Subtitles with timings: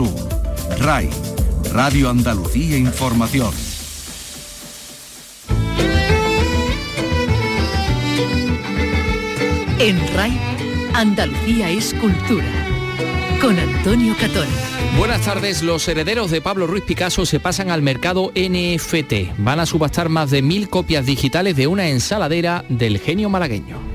[0.00, 0.14] Sur.
[0.78, 1.10] RAI,
[1.74, 3.52] Radio Andalucía Información.
[9.78, 10.40] En RAI,
[10.94, 12.46] Andalucía es cultura.
[13.42, 14.48] Con Antonio Catón.
[14.96, 19.36] Buenas tardes, los herederos de Pablo Ruiz Picasso se pasan al mercado NFT.
[19.36, 23.89] Van a subastar más de mil copias digitales de una ensaladera del genio malagueño.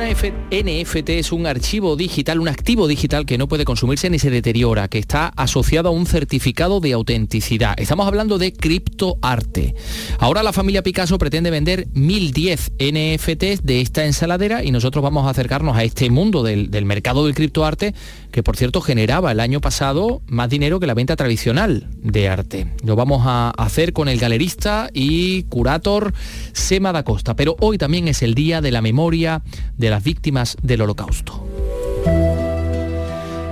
[0.00, 4.30] Una NFT es un archivo digital, un activo digital que no puede consumirse ni se
[4.30, 7.78] deteriora, que está asociado a un certificado de autenticidad.
[7.78, 9.74] Estamos hablando de criptoarte.
[10.18, 15.30] Ahora la familia Picasso pretende vender 1010 NFTs de esta ensaladera y nosotros vamos a
[15.30, 17.94] acercarnos a este mundo del, del mercado del criptoarte,
[18.32, 22.68] que por cierto generaba el año pasado más dinero que la venta tradicional de arte.
[22.84, 26.14] Lo vamos a hacer con el galerista y curator
[26.54, 29.42] Sema da Costa, pero hoy también es el día de la memoria
[29.76, 31.46] de las víctimas del holocausto.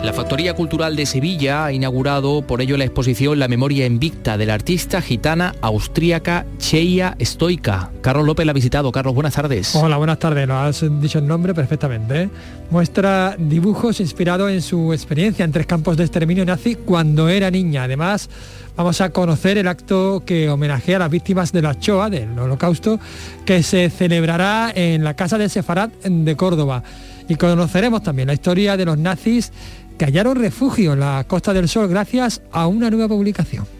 [0.02, 4.46] La Factoría Cultural de Sevilla ha inaugurado por ello la exposición La memoria invicta de
[4.46, 7.90] la artista gitana austríaca Cheia Stoica.
[8.00, 8.92] Carlos López la ha visitado.
[8.92, 9.74] Carlos, buenas tardes.
[9.74, 10.46] Hola, buenas tardes.
[10.46, 12.22] Lo has dicho el nombre perfectamente.
[12.22, 12.30] ¿eh?
[12.70, 17.82] Muestra dibujos inspirados en su experiencia en tres campos de exterminio nazi cuando era niña.
[17.82, 18.30] Además,
[18.78, 23.00] vamos a conocer el acto que homenajea a las víctimas de la Shoah, del holocausto,
[23.44, 26.84] que se celebrará en la Casa de Sefarat de Córdoba.
[27.28, 29.52] Y conoceremos también la historia de los nazis
[29.98, 33.77] que hallaron refugio en la Costa del Sol gracias a una nueva publicación.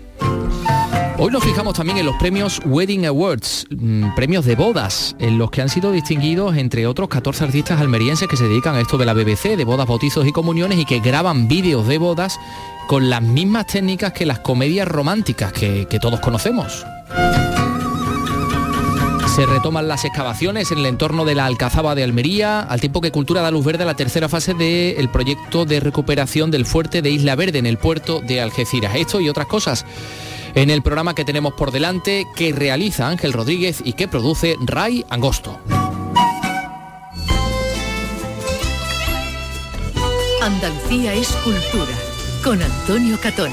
[1.21, 5.51] Hoy nos fijamos también en los premios Wedding Awards, mmm, premios de bodas, en los
[5.51, 9.05] que han sido distinguidos, entre otros, 14 artistas almerienses que se dedican a esto de
[9.05, 12.39] la BBC, de bodas, bautizos y comuniones, y que graban vídeos de bodas
[12.87, 16.87] con las mismas técnicas que las comedias románticas que todos conocemos.
[19.35, 23.11] Se retoman las excavaciones en el entorno de la Alcazaba de Almería, al tiempo que
[23.11, 27.11] Cultura da luz verde a la tercera fase del proyecto de recuperación del fuerte de
[27.11, 28.95] Isla Verde en el puerto de Algeciras.
[28.95, 29.85] Esto y otras cosas
[30.55, 35.05] en el programa que tenemos por delante, que realiza Ángel Rodríguez y que produce Ray
[35.09, 35.61] Angosto.
[40.43, 41.93] Andalucía es cultura,
[42.43, 43.53] con Antonio Catón.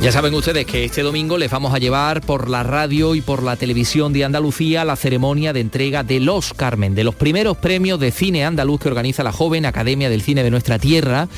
[0.00, 3.42] Ya saben ustedes que este domingo les vamos a llevar por la radio y por
[3.42, 8.00] la televisión de Andalucía la ceremonia de entrega de los Carmen, de los primeros premios
[8.00, 11.28] de cine andaluz que organiza la joven Academia del Cine de nuestra tierra.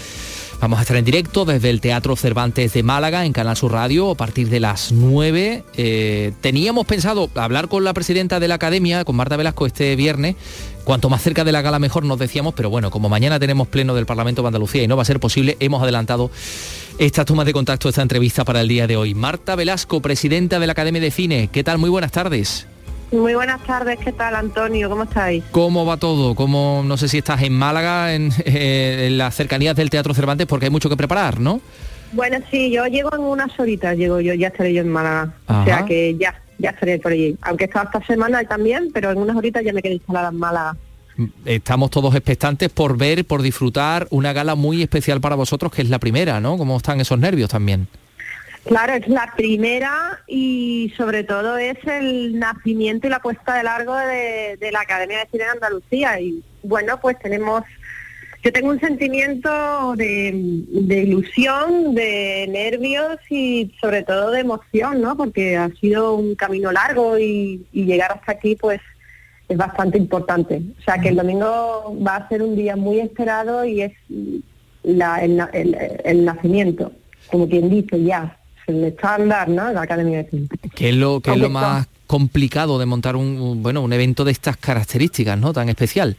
[0.61, 4.13] Vamos a estar en directo desde el Teatro Cervantes de Málaga en Canal Sur Radio
[4.13, 5.65] a partir de las 9.
[5.77, 10.37] Eh, teníamos pensado hablar con la presidenta de la Academia, con Marta Velasco, este viernes.
[10.85, 13.93] Cuanto más cerca de la gala mejor nos decíamos, pero bueno, como mañana tenemos pleno
[13.97, 16.31] del Parlamento de Andalucía y no va a ser posible, hemos adelantado
[17.07, 19.13] esta toma de contacto, esta entrevista para el día de hoy.
[19.13, 21.49] Marta Velasco, presidenta de la Academia de Cine.
[21.51, 21.79] ¿Qué tal?
[21.79, 22.69] Muy buenas tardes.
[23.11, 24.89] Muy buenas tardes, ¿qué tal Antonio?
[24.89, 25.43] ¿Cómo estáis?
[25.51, 26.37] ¿Cómo va todo?
[26.37, 30.47] ¿Cómo, no sé si estás en Málaga, en, eh, en las cercanías del Teatro Cervantes,
[30.47, 31.61] porque hay mucho que preparar, ¿no?
[32.13, 35.35] Bueno, sí, yo llego en unas horitas, llego yo, ya estaré yo en Málaga.
[35.49, 37.37] O sea que ya, ya estaré por allí.
[37.43, 40.77] Aunque estaba esta semana también, pero en unas horitas ya me quedé instalada en Málaga.
[41.45, 45.91] Estamos todos expectantes por ver, por disfrutar una gala muy especial para vosotros, que es
[45.91, 46.57] la primera, ¿no?
[46.57, 47.89] ¿Cómo están esos nervios también?
[48.65, 53.97] Claro, es la primera y sobre todo es el nacimiento y la puesta de largo
[53.97, 56.21] de, la Academia de Cine de Andalucía.
[56.21, 57.65] Y bueno, pues tenemos,
[58.45, 65.17] yo tengo un sentimiento de, ilusión, de nervios y sobre todo de emoción, ¿no?
[65.17, 68.81] Porque ha sido un camino largo y llegar hasta aquí, pues
[69.53, 70.63] es bastante importante.
[70.81, 73.93] O sea que el domingo va a ser un día muy esperado y es
[74.83, 76.93] la- el, na- el- el nacimiento,
[77.31, 78.37] como quien dice ya,
[78.67, 79.73] el estándar, ¿no?
[79.73, 80.49] La Academia de Cine.
[80.75, 84.25] ¿Qué es lo, qué es lo más complicado de montar un, un- bueno, un evento
[84.25, 85.53] de estas características, ¿no?
[85.53, 86.17] Tan especial.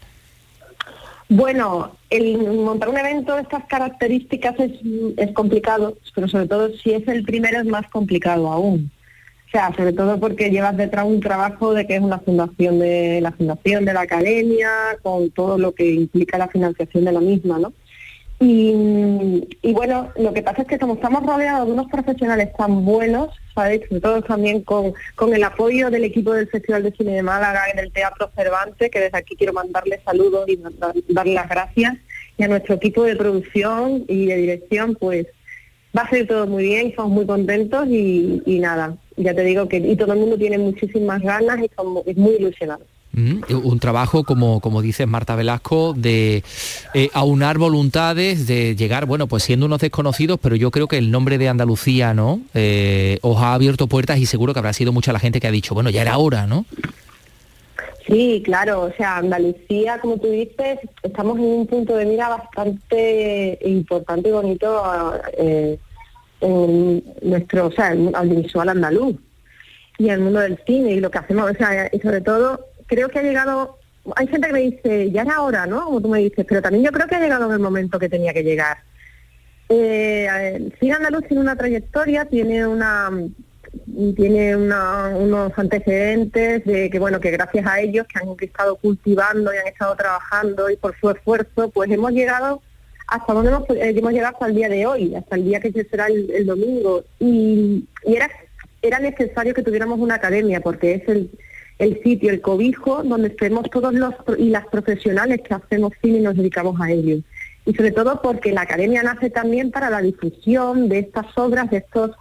[1.30, 4.72] Bueno, el montar un evento de estas características es,
[5.18, 8.92] es complicado, pero sobre todo si es el primero es más complicado aún.
[9.54, 13.32] Sea, sobre todo porque llevas detrás un trabajo de que es una fundación de la
[13.32, 14.68] fundación de la academia,
[15.04, 17.72] con todo lo que implica la financiación de la misma, ¿no?
[18.40, 18.74] Y,
[19.74, 23.84] bueno, lo que pasa es que como estamos rodeados de unos profesionales tan buenos, ¿sabéis?
[23.88, 27.62] Sobre todo también con, con el apoyo del equipo del Festival de Cine de Málaga
[27.72, 30.60] y del Teatro Cervantes, que desde aquí quiero mandarle saludos y
[31.08, 31.94] dar- las gracias,
[32.38, 35.28] y a nuestro equipo de producción y de dirección, pues
[35.96, 39.78] va a ser todo muy bien, estamos muy contentos y nada, ya te digo que
[39.78, 42.88] y todo el mundo tiene muchísimas ganas y estamos muy ilusionados.
[43.16, 46.44] Un trabajo, como, como dices Marta Velasco, de
[46.96, 51.12] eh, aunar voluntades, de llegar, bueno, pues siendo unos desconocidos, pero yo creo que el
[51.12, 52.42] nombre de Andalucía, ¿no?
[52.56, 55.52] Eh, os ha abierto puertas y seguro que habrá sido mucha la gente que ha
[55.52, 56.66] dicho, bueno, ya era hora, ¿no?
[58.08, 63.60] Sí, claro, o sea, Andalucía, como tú dices, estamos en un punto de mira bastante
[63.64, 65.78] importante y bonito eh,
[66.44, 69.16] en nuestro, o sea, el audiovisual andaluz
[69.98, 73.08] y el mundo del cine y lo que hacemos, o sea, y sobre todo creo
[73.08, 73.78] que ha llegado,
[74.16, 75.86] hay gente que me dice, ya era hora, ¿no?
[75.86, 78.10] Como tú me dices, pero también yo creo que ha llegado en el momento que
[78.10, 78.78] tenía que llegar.
[79.70, 83.10] Eh, el cine andaluz tiene una trayectoria, tiene una
[84.16, 89.58] tiene unos antecedentes de que bueno que gracias a ellos que han estado cultivando y
[89.58, 92.62] han estado trabajando y por su esfuerzo pues hemos llegado
[93.14, 95.72] hasta donde hemos, eh, hemos llegado hasta el día de hoy hasta el día que
[95.72, 97.04] será el, domingo.
[97.20, 98.28] Y, y, era
[98.82, 101.30] era necesario que tuviéramos una academia porque es el,
[101.78, 106.22] el sitio el cobijo donde estemos todos los y las profesionales que hacemos cine y
[106.22, 107.18] nos dedicamos a ello.
[107.66, 111.78] Y sobre todo porque la academia nace también para la difusión de estas obras de
[111.78, 112.12] estos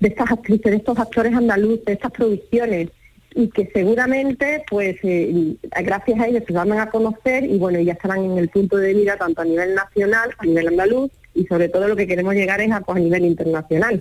[0.00, 2.90] de estas actrices, de estos actores andaluces, de estas producciones
[3.34, 7.92] y que seguramente pues eh, gracias a ellos se van a conocer y bueno ya
[7.92, 11.68] estarán en el punto de mira tanto a nivel nacional, a nivel andaluz y sobre
[11.68, 14.00] todo lo que queremos llegar es a, pues, nivel internacional.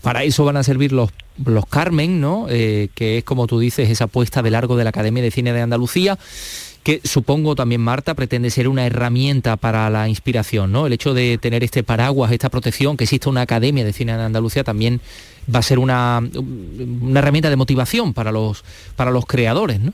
[0.00, 1.10] Para eso van a servir los,
[1.44, 2.46] los Carmen, ¿no?
[2.50, 5.52] Eh, que es como tú dices esa puesta de largo de la Academia de Cine
[5.52, 6.18] de Andalucía
[6.82, 10.86] que supongo también Marta pretende ser una herramienta para la inspiración, ¿no?
[10.86, 14.20] El hecho de tener este paraguas, esta protección, que exista una academia de cine en
[14.20, 15.00] Andalucía también
[15.52, 18.64] va a ser una, una herramienta de motivación para los
[18.96, 19.92] para los creadores, ¿no?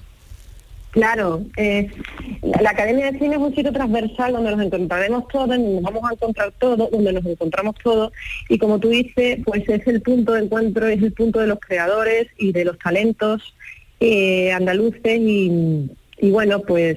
[0.91, 1.91] Claro, eh,
[2.63, 6.15] la Academia de Cine es un sitio transversal donde nos encontraremos todos, nos vamos a
[6.15, 8.11] encontrar todos, donde nos encontramos todos
[8.49, 11.61] y como tú dices, pues es el punto de encuentro, es el punto de los
[11.61, 13.55] creadores y de los talentos
[14.01, 16.97] eh, andaluces y, y bueno, pues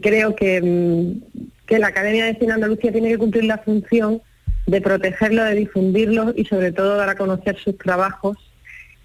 [0.00, 4.22] creo que, mm, que la Academia de Cine Andalucía tiene que cumplir la función
[4.66, 8.36] de protegerlo, de difundirlo y sobre todo dar a conocer sus trabajos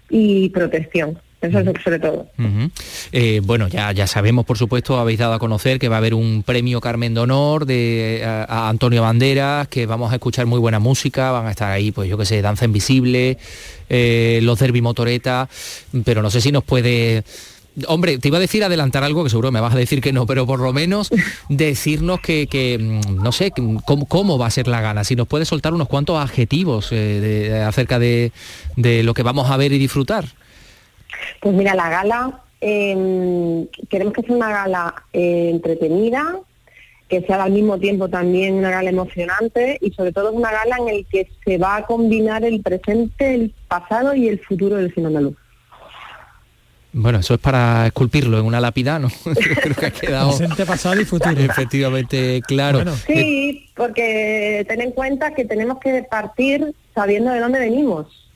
[0.08, 1.18] y protección.
[1.40, 2.26] Eso es sobre todo.
[3.12, 6.14] Eh, bueno, ya, ya sabemos, por supuesto, habéis dado a conocer que va a haber
[6.14, 10.78] un premio Carmen de Honor de, a, Antonio Banderas, que vamos a escuchar muy buena
[10.78, 13.36] música, van a estar ahí, pues yo qué sé, Danza Invisible,
[13.90, 15.48] eh, los Derby Motoreta,
[16.04, 17.22] pero no sé si nos puede
[17.88, 20.26] Hombre, te iba a decir adelantar algo que seguro me vas a decir que no,
[20.26, 21.10] pero por lo menos
[21.48, 23.52] decirnos que, mm, no sé,
[24.08, 25.04] cómo, va a ser la gala.
[25.04, 28.32] Si nos puedes soltar unos cuantos adjetivos eh, acerca de,
[28.76, 30.24] lo que vamos a ver y disfrutar.
[31.40, 36.40] Pues mira, la gala, em, queremos que sea una gala eh, entretenida,
[37.08, 40.88] que sea al mismo tiempo también una gala emocionante y sobre todo una gala en
[40.88, 45.08] el que se va a combinar el presente, el pasado y el futuro del cine
[45.08, 45.36] andaluz.
[46.98, 49.08] Bueno, eso es para esculpirlo en una lápida, ¿no?
[49.62, 50.30] creo que ha quedado...
[50.30, 51.38] Presente, pasado y futuro.
[51.38, 52.90] Efectivamente, claro.
[53.06, 58.30] Sí, porque ten en cuenta que tenemos que partir sabiendo de dónde venimos.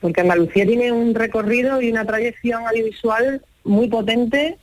[0.00, 4.56] Porque Andalucía tiene un recorrido y una trayección audiovisual muy potente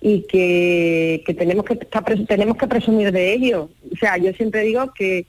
[0.00, 1.76] y que, tenemos que
[2.26, 3.70] tenemos que presumir de ello.
[3.92, 5.26] O sea, yo siempre digo que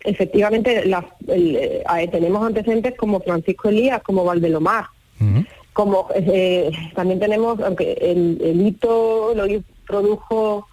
[0.00, 0.82] efectivamente
[1.28, 4.86] eh, tenemos antecedentes como Francisco Elías, como Valdelomar,
[5.74, 9.44] como eh, también tenemos, aunque el, hito lo
[9.86, 10.68] produjo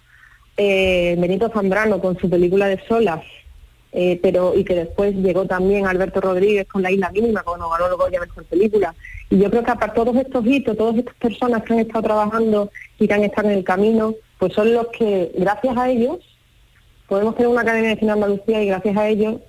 [0.56, 3.20] eh, Benito Zambrano con su película de Solas,
[3.90, 7.88] eh, pero y que después llegó también Alberto Rodríguez con La Isla Mínima, cuando ganó
[7.88, 8.94] el Goya Mejor Película.
[9.28, 12.70] Y yo creo que para todos estos hitos, todas estas personas que han estado trabajando
[13.00, 16.18] y que han estado en el camino, pues son los que, gracias a ellos,
[17.08, 19.40] podemos tener una Academia de Cine Andalucía y gracias a ellos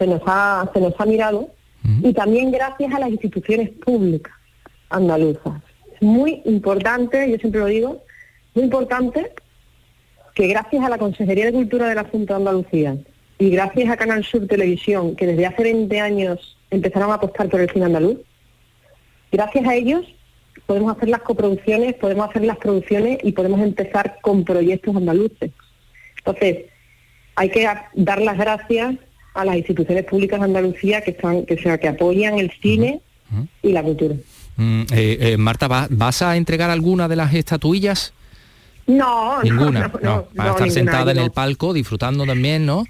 [0.00, 1.48] se nos ha, se nos ha mirado.
[2.02, 4.35] Y también gracias a las instituciones públicas
[4.90, 5.62] andaluzas.
[5.94, 8.04] Es muy importante, yo siempre lo digo,
[8.54, 9.32] muy importante
[10.34, 12.96] que gracias a la Consejería de Cultura de la Junta de Andalucía
[13.38, 17.60] y gracias a Canal Sur Televisión, que desde hace 20 años empezaron a apostar por
[17.60, 18.18] el cine andaluz,
[19.32, 20.06] gracias a ellos
[20.66, 25.52] podemos hacer las coproducciones, podemos hacer las producciones y podemos empezar con proyectos andaluces.
[26.18, 26.66] Entonces,
[27.36, 28.96] hay que dar las gracias
[29.34, 33.00] a las instituciones públicas de Andalucía que están, que sea, que apoyan el cine
[33.62, 34.16] y la cultura.
[34.56, 38.12] Mm, eh, eh, Marta, ¿vas a entregar alguna de las estatuillas?
[38.86, 39.90] No, ninguna.
[40.02, 42.84] No, no, a estar sentada en el palco disfrutando también, ¿no?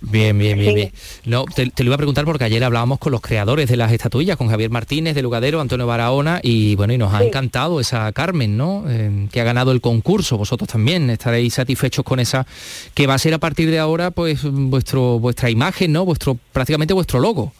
[0.00, 0.92] Bien, bien, bien, bien.
[1.24, 4.36] No, te, lo iba a preguntar porque ayer hablábamos con los creadores de las estatuillas,
[4.36, 8.56] con Javier Martínez de Lugadero, Antonio Barahona, y bueno, y nos ha encantado esa Carmen,
[8.56, 8.84] ¿no?
[8.88, 10.38] Eh, que ha ganado el concurso.
[10.38, 12.46] Vosotros también estaréis satisfechos con esa,
[12.94, 16.04] que va a ser a partir de ahora, pues, vuestro, vuestra imagen, ¿no?
[16.04, 17.52] Vuestro, prácticamente vuestro logo.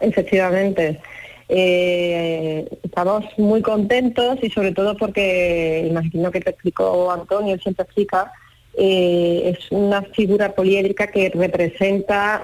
[0.00, 1.00] Efectivamente.
[1.48, 7.84] Eh, estamos muy contentos y sobre todo porque, imagino que te explicó Antonio, él siempre
[7.84, 8.32] explica,
[8.74, 12.42] eh, es una figura poliédrica que representa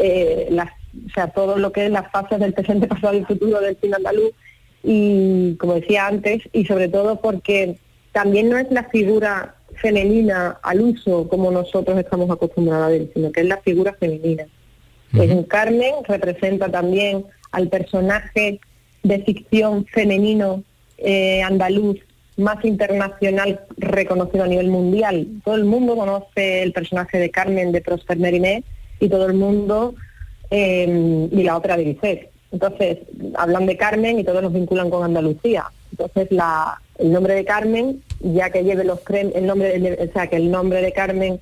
[0.00, 3.60] eh, las, o sea, todo lo que es las fases del presente, pasado y futuro
[3.60, 4.32] del cine andaluz
[4.82, 7.78] y como decía antes, y sobre todo porque
[8.12, 13.32] también no es la figura femenina al uso como nosotros estamos acostumbrados a ver, sino
[13.32, 14.46] que es la figura femenina.
[15.12, 17.24] En Carmen representa también
[17.56, 18.60] al personaje
[19.02, 20.62] de ficción femenino
[20.98, 21.96] eh, andaluz
[22.36, 25.26] más internacional reconocido a nivel mundial.
[25.42, 28.62] Todo el mundo conoce el personaje de Carmen de Prosper Mérimée
[29.00, 29.94] y todo el mundo
[30.50, 32.30] eh, y la ópera de Bizet.
[32.52, 32.98] Entonces,
[33.36, 35.64] hablan de Carmen y todos nos vinculan con Andalucía.
[35.92, 40.26] Entonces, la, el nombre de Carmen, ya que lleve los el nombre, de, o sea,
[40.26, 41.40] que el nombre de Carmen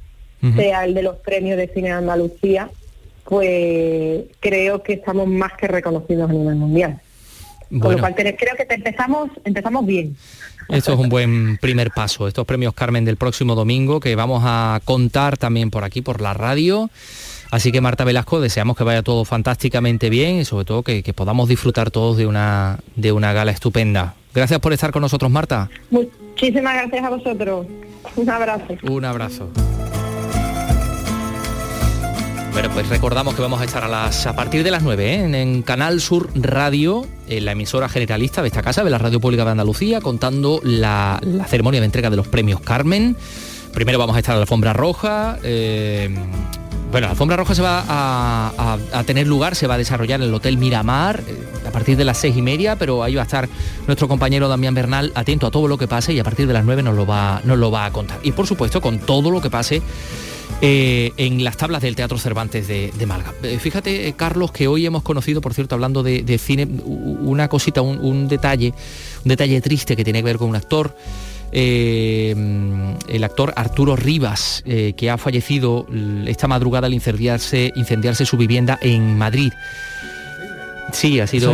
[0.56, 2.70] sea el de los premios de cine de Andalucía,
[3.24, 7.00] pues creo que estamos más que reconocidos a nivel mundial.
[7.80, 10.16] Con lo cual creo que empezamos, empezamos bien.
[10.68, 14.80] Esto es un buen primer paso, estos premios Carmen del próximo domingo que vamos a
[14.84, 16.90] contar también por aquí, por la radio.
[17.50, 21.48] Así que Marta Velasco, deseamos que vaya todo fantásticamente bien y sobre todo que, podamos
[21.48, 24.14] disfrutar todos de una, de una gala estupenda.
[24.34, 25.70] Gracias por estar con nosotros, Marta.
[25.90, 27.66] Muchísimas gracias a vosotros.
[28.16, 28.74] Un abrazo.
[28.82, 29.73] Un abrazo.
[32.54, 35.42] Bueno, pues recordamos que vamos a estar a partir de las 9 ¿eh?
[35.42, 39.44] en, Canal Sur Radio, en la emisora generalista de esta casa, de la Radio Pública
[39.44, 43.16] de Andalucía, contando la, ceremonia de entrega de los premios Carmen.
[43.72, 45.36] Primero vamos a estar a la alfombra roja.
[45.42, 46.14] Eh,
[46.92, 50.34] bueno, la alfombra roja se va a, tener lugar, se va a desarrollar en el
[50.34, 53.48] Hotel Miramar eh, a partir de las seis y media, pero ahí va a estar
[53.88, 56.64] nuestro compañero Damián Bernal atento a todo lo que pase y a partir de las
[56.64, 58.20] 9 nos lo va, nos lo va a contar.
[58.22, 59.82] Y por supuesto con todo lo que pase
[60.60, 63.34] eh, en las tablas del Teatro Cervantes de, Málaga.
[63.42, 67.82] Eh, fíjate, eh, Carlos, que hoy hemos conocido, por cierto, hablando de, cine, una cosita,
[67.82, 68.72] un, detalle,
[69.24, 70.96] un detalle triste que tiene que ver con un actor.
[71.52, 75.86] el actor Arturo Rivas, que ha fallecido
[76.26, 79.52] esta madrugada al incendiarse, incendiarse su vivienda en Madrid.
[80.92, 81.52] Sí, ha sido,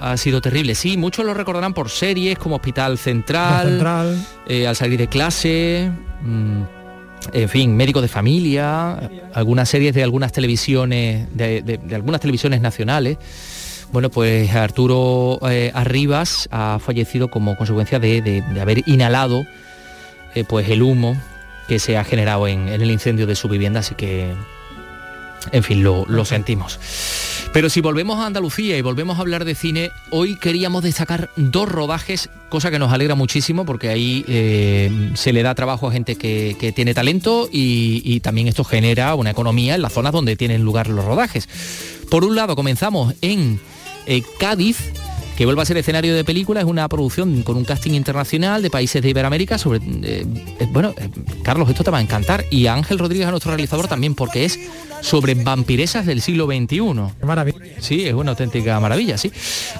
[0.00, 0.74] ha sido terrible.
[0.74, 5.90] Sí, muchos lo recordarán por series como Hospital Central, al salir de clase.
[6.22, 6.81] Mm,
[7.32, 13.18] en fin, médico de familia, algunas series de algunas televisiones, de, algunas televisiones nacionales.
[13.92, 19.44] Bueno, pues Arturo eh, Arribas ha fallecido como consecuencia de, haber inhalado
[20.34, 21.16] eh, pues el humo
[21.68, 24.32] que se ha generado en, el incendio de su vivienda, así que,
[25.52, 26.78] en fin, lo sentimos.
[27.52, 31.68] Pero si volvemos a Andalucía y volvemos a hablar de cine, hoy queríamos destacar dos
[31.68, 36.16] rodajes, cosa que nos alegra muchísimo porque ahí eh, se le da trabajo a gente
[36.16, 40.88] que, tiene talento y, también esto genera una economía en las zonas donde tienen lugar
[40.88, 41.46] los rodajes.
[42.10, 43.60] Por un lado, comenzamos en
[44.06, 44.78] eh, Cádiz,
[45.42, 48.70] que vuelve a ser escenario de película, es una producción con un casting internacional de
[48.70, 49.80] países de Iberoamérica sobre...
[50.04, 50.24] Eh,
[50.70, 50.94] bueno,
[51.42, 52.44] Carlos, esto te va a encantar.
[52.48, 54.60] Y Ángel Rodríguez, a nuestro realizador, también porque es
[55.00, 57.24] sobre vampiresas del siglo XXI.
[57.26, 57.58] maravilla.
[57.80, 59.32] Sí, es una auténtica maravilla, sí.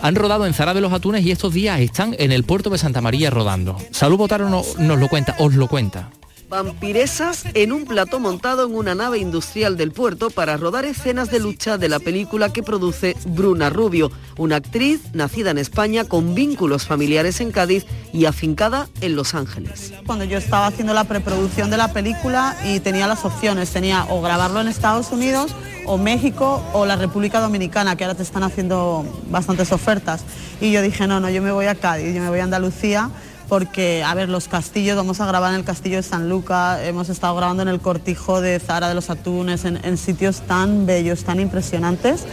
[0.02, 2.78] Han rodado en Zara de los Atunes y estos días están en el puerto de
[2.78, 3.76] Santa María rodando.
[3.92, 6.10] Salud Botaro nos lo cuenta, os lo cuenta.
[6.52, 11.40] Vampiresas en un plato montado en una nave industrial del puerto para rodar escenas de
[11.40, 16.86] lucha de la película que produce Bruna Rubio, una actriz nacida en España con vínculos
[16.86, 19.94] familiares en Cádiz y afincada en Los Ángeles.
[20.04, 24.20] Cuando yo estaba haciendo la preproducción de la película y tenía las opciones, tenía o
[24.20, 25.52] grabarlo en Estados Unidos
[25.86, 30.22] o México o la República Dominicana, que ahora te están haciendo bastantes ofertas.
[30.60, 33.10] Y yo dije, no, no, yo me voy a Cádiz, yo me voy a Andalucía
[33.52, 37.10] porque, a ver, los castillos, vamos a grabar en el castillo de San Luca, hemos
[37.10, 41.38] estado grabando en el cortijo de Zara de los Atunes, en, sitios tan bellos, tan
[41.38, 42.24] impresionantes,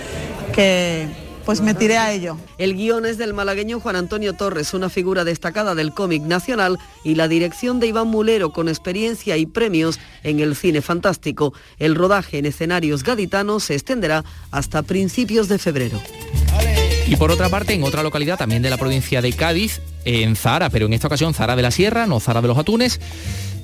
[0.54, 1.10] que,
[1.44, 2.38] pues me tiré a ello.
[2.58, 7.16] El guion es del malagueño Juan Antonio Torres, una figura destacada del cómic nacional, y
[7.16, 11.54] la dirección de Iván Mulero, con experiencia y premios en el cine fantástico.
[11.80, 16.00] El rodaje en escenarios gaditanos se extenderá hasta principios de febrero.
[17.10, 20.70] Y por otra parte, en otra localidad también de la provincia de Cádiz, en Zara,
[20.70, 23.00] pero en esta ocasión Zara de la Sierra, no Zara de los Atunes,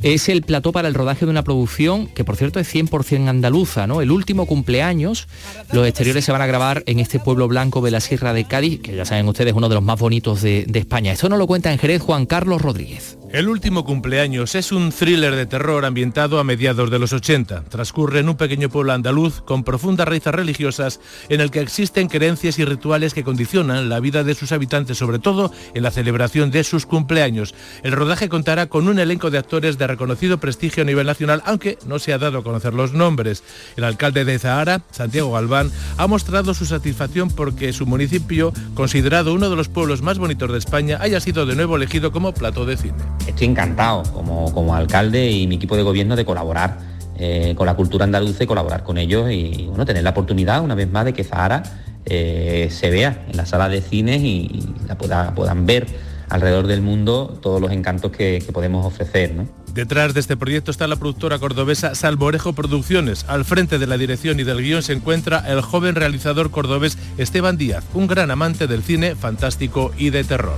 [0.04, 3.88] es el plató para el rodaje de una producción que por cierto es 100% andaluza,
[3.88, 4.02] ¿no?
[4.02, 5.28] El último cumpleaños,
[5.72, 8.82] los exteriores se van a grabar en este pueblo blanco de la Sierra de Cádiz,
[8.82, 11.14] que ya saben ustedes, uno de los más bonitos de, España.
[11.14, 13.18] Esto nos lo cuenta en Jerez Juan Carlos Rodríguez.
[13.32, 17.66] El último cumpleaños es un thriller de terror ambientado a mediados de los 80.
[17.66, 22.60] Transcurre en un pequeño pueblo andaluz con profundas raíces religiosas en el que existen creencias
[22.60, 26.64] y rituales que condicionan la vida de sus habitantes, sobre todo en la celebración de
[26.64, 27.56] sus cumpleaños.
[27.84, 31.78] El rodaje contará con un elenco de actores de reconocido prestigio a nivel nacional, aunque
[31.86, 33.44] no se ha dado a conocer los nombres.
[33.76, 39.50] El alcalde de Zahara, Santiago Galván, ha mostrado su satisfacción porque su municipio, considerado uno
[39.50, 42.78] de los pueblos más bonitos de España, haya sido de nuevo elegido como plato de
[42.78, 42.96] cine
[43.28, 46.78] estoy encantado como, como alcalde y mi equipo de gobierno de colaborar
[47.18, 50.76] eh, con la cultura andaluza y colaborar con ellos y bueno, tener la oportunidad una
[50.76, 51.64] vez más de que Zahara
[52.06, 55.88] eh, se vea en la sala de cines y, la puedan ver
[56.30, 59.34] alrededor del mundo todos los encantos que, podemos ofrecer.
[59.76, 63.26] Detrás de este proyecto está la productora cordobesa Salmorejo Producciones.
[63.28, 67.58] Al frente de la dirección y del guion se encuentra el joven realizador cordobés Esteban
[67.58, 70.58] Díaz, un gran amante del cine fantástico y de terror.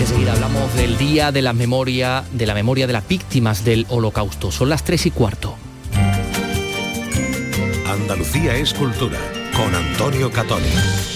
[0.00, 4.50] Enseguida hablamos del Día de la Memoria, de la memoria de las víctimas del Holocausto.
[4.50, 5.54] Son las tres y cuarto.
[7.86, 9.18] Andalucía es cultura,
[9.54, 11.15] con Antonio Catoni.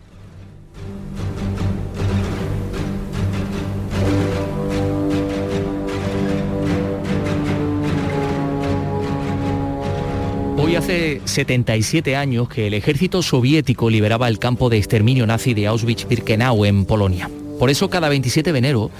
[10.63, 15.67] Hoy hace 77 años que el ejército soviético liberaba el campo de exterminio nazi de
[15.67, 17.31] Auschwitz-Birkenau en Polonia.
[17.57, 18.91] Por eso cada 27 de enero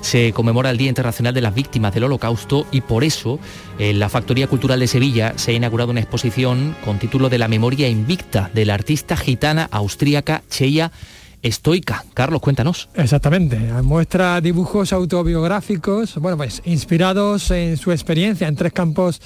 [0.00, 3.40] se conmemora el Día Internacional de las Víctimas del Holocausto y por eso
[3.80, 7.48] en la Factoría Cultural de Sevilla se ha inaugurado una exposición con título de La
[7.48, 10.92] memoria invicta de la artista gitana austríaca Cheia
[11.42, 12.04] estoica.
[12.14, 12.90] Carlos, cuéntanos.
[12.94, 19.20] Exactamente, muestra dibujos autobiográficos, bueno, pues inspirados en su experiencia en tres campos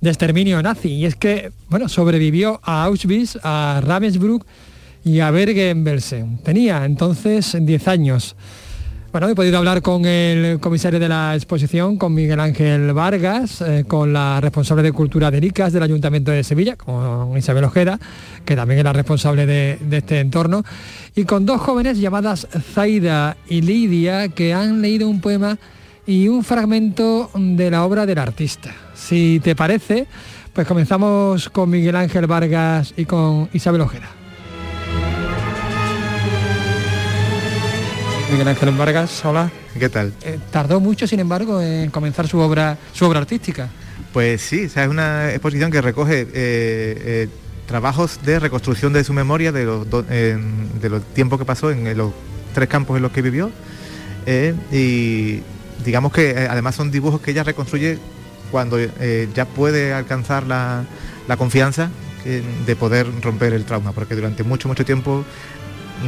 [0.00, 0.88] de exterminio nazi.
[0.88, 4.44] Y es que, bueno, sobrevivió a Auschwitz, a Ravensbrück
[5.04, 6.38] y a Bergen-Belsen.
[6.38, 8.36] Tenía entonces 10 años.
[9.12, 13.84] Bueno, he podido hablar con el comisario de la exposición, con Miguel Ángel Vargas, eh,
[13.88, 17.98] con la responsable de Cultura de ICAS del Ayuntamiento de Sevilla, con Isabel Ojeda,
[18.44, 20.64] que también es la responsable de, de este entorno,
[21.14, 25.58] y con dos jóvenes llamadas Zaida y Lidia, que han leído un poema
[26.06, 28.72] y un fragmento de la obra del artista.
[28.94, 30.06] Si te parece,
[30.52, 34.08] pues comenzamos con Miguel Ángel Vargas y con Isabel Ojeda.
[38.30, 39.50] Miguel Ángel Vargas, hola.
[39.78, 40.12] ¿Qué tal?
[40.22, 43.68] Eh, tardó mucho, sin embargo, en comenzar su obra, su obra artística.
[44.12, 47.28] Pues sí, es una exposición que recoge eh, eh,
[47.66, 52.12] trabajos de reconstrucción de su memoria, de los, de los tiempos que pasó en, los
[52.54, 53.50] tres campos en los que vivió.
[54.72, 55.42] y
[55.84, 57.98] digamos que además son dibujos que ella reconstruye
[58.50, 58.78] cuando
[59.34, 60.84] ya puede alcanzar la,
[61.28, 61.90] la confianza
[62.24, 65.24] de poder romper el trauma, porque durante mucho, mucho tiempo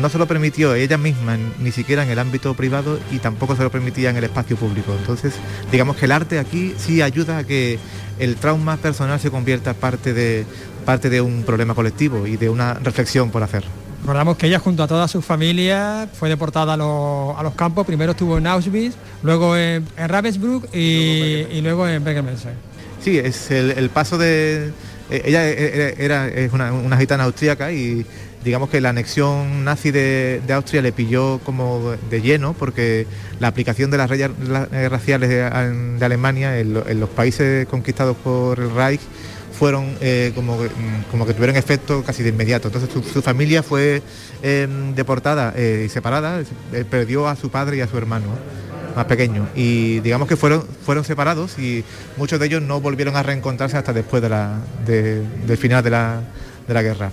[0.00, 3.62] no se lo permitió ella misma, ni siquiera en el ámbito privado y tampoco se
[3.62, 4.94] lo permitía en el espacio público.
[4.98, 5.35] Entonces,
[5.72, 7.78] digamos que el arte aquí sí ayuda a que
[8.18, 10.44] el trauma personal se convierta parte de,
[10.85, 13.64] parte de un problema colectivo y de una reflexión por hacer.
[14.00, 18.38] Recordamos que ella junto a toda su familia fue deportada a, los, campos, primero estuvo
[18.38, 22.54] en Auschwitz, luego en, Ravensbrück y, luego en Bergen-Belsen.
[23.02, 24.72] Sí, es el, paso de...
[25.11, 28.06] Eh, ella era, es una, una gitana austríaca y
[28.44, 33.06] digamos que la anexión nazi de, Austria le pilló como de lleno porque
[33.40, 34.30] la aplicación de las reyes
[34.90, 35.42] raciales de,
[36.04, 39.00] Alemania en, los países conquistados por el Reich
[39.59, 40.57] fueron eh, como,
[41.11, 42.68] como, que tuvieron efecto casi de inmediato.
[42.68, 44.03] Entonces su, familia fue
[44.42, 46.40] em, deportada eh, y separada,
[46.73, 48.27] eh, perdió a su padre y a su hermano
[48.94, 51.85] más pequeño y digamos que fueron, fueron separados y
[52.16, 56.21] muchos de ellos no volvieron a reencontrarse hasta después de la, del final de la,
[56.66, 57.11] de la guerra.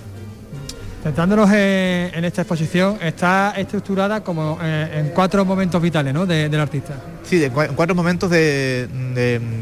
[1.06, 6.26] Centrándonos en, esta exposición, está estructurada como eh, en cuatro momentos vitales ¿no?
[6.26, 6.96] del artista.
[7.22, 8.90] Sí, en cuatro momentos de,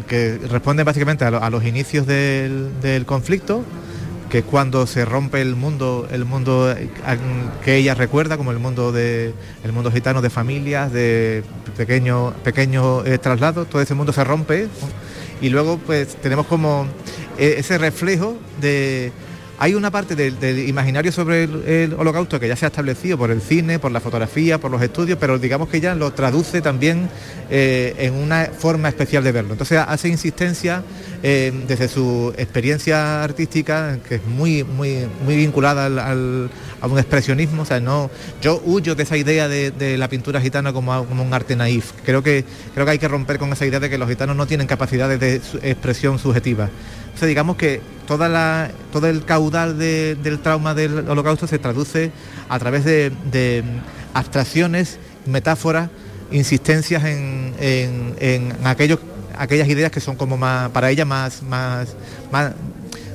[0.08, 3.66] que responden básicamente a, los inicios del, conflicto,
[4.30, 6.74] que es cuando se rompe el mundo, el mundo
[7.62, 9.34] que ella recuerda, como el mundo de
[9.66, 11.44] el mundo gitano de familias, de
[11.76, 14.70] pequeños pequeños eh, traslados, todo ese mundo se rompe
[15.42, 16.88] y luego pues tenemos como
[17.38, 19.12] eh, ese reflejo de
[19.60, 23.42] hay una parte del, imaginario sobre el, holocausto que ya se ha establecido por el
[23.42, 27.10] cine, por la fotografía, por los estudios, pero digamos que ya lo traduce también
[27.50, 29.54] eh, en una forma especial de verlo.
[29.54, 30.84] Entonces hace insistencia
[31.22, 37.62] eh, desde su experiencia artística, que es muy, muy, muy vinculada a un expresionismo.
[37.62, 38.10] O sea, no,
[38.42, 41.92] yo huyo de esa idea de, la pintura gitana como, como, un arte naif.
[42.04, 44.48] Creo que, creo que hay que romper con esa idea de que los gitanos no
[44.48, 45.36] tienen capacidades de
[45.70, 46.70] expresión subjetiva.
[47.16, 52.12] O sea, digamos que toda todo el caudal del trauma del holocausto se traduce
[52.50, 53.64] a través de,
[54.14, 55.90] abstracciones, metáforas,
[56.32, 61.96] insistencias en, aquellas ideas que son como más, para ella más, más,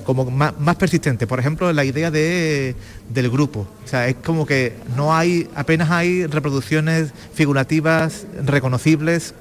[0.04, 1.26] como más, persistente.
[1.26, 2.74] Por ejemplo, la idea de,
[3.08, 3.66] del grupo.
[3.84, 9.34] O sea, es como que no hay, apenas hay reproducciones figurativas reconocibles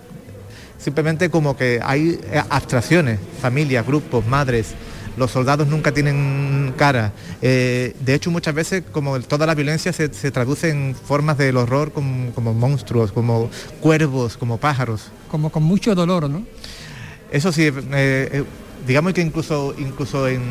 [0.78, 4.74] simplemente como que hay eh, abstracciones, familias, grupos, madres,
[5.18, 7.12] los soldados nunca tienen cara.
[7.42, 11.92] Eh, de hecho, muchas veces, como toda la violencia se, traduce en formas del horror
[11.92, 13.50] como, monstruos, como
[13.82, 15.12] cuervos, como pájaros.
[15.30, 16.46] Como con mucho dolor, ¿no?
[17.32, 18.44] Eso sí, eh,
[18.86, 20.42] digamos que incluso, incluso en,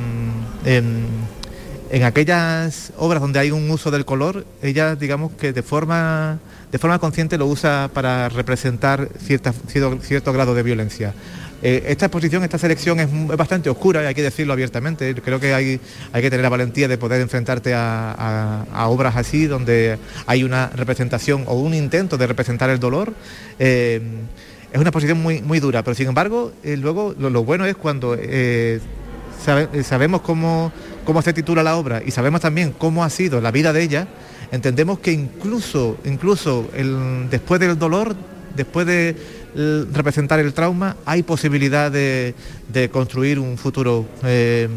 [0.64, 6.38] en, aquellas obras donde hay un uso del color, ella, digamos que de forma
[6.70, 9.54] de forma consciente lo usa para representar cierta,
[10.02, 11.14] cierto, grado de violencia.
[11.62, 15.14] Eh, esta exposición, esta selección es, bastante oscura, hay que decirlo abiertamente.
[15.14, 15.80] Creo que hay,
[16.12, 21.44] hay que tener la valentía de poder enfrentarte a, obras así, donde hay una representación
[21.46, 23.12] o un intento de representar el dolor.
[23.58, 24.00] Eh,
[24.72, 28.16] es una exposición muy, muy dura, pero sin embargo, eh, luego lo, bueno es cuando
[29.82, 30.72] sabemos cómo,
[31.04, 34.08] cómo se titula la obra y sabemos también cómo ha sido la vida de ella,
[34.50, 36.68] entendemos que incluso, incluso
[37.30, 38.16] después del dolor,
[38.56, 39.14] después de
[39.92, 42.34] representar el trauma, hay posibilidad de,
[42.92, 44.06] construir un futuro.
[44.24, 44.68] Eh,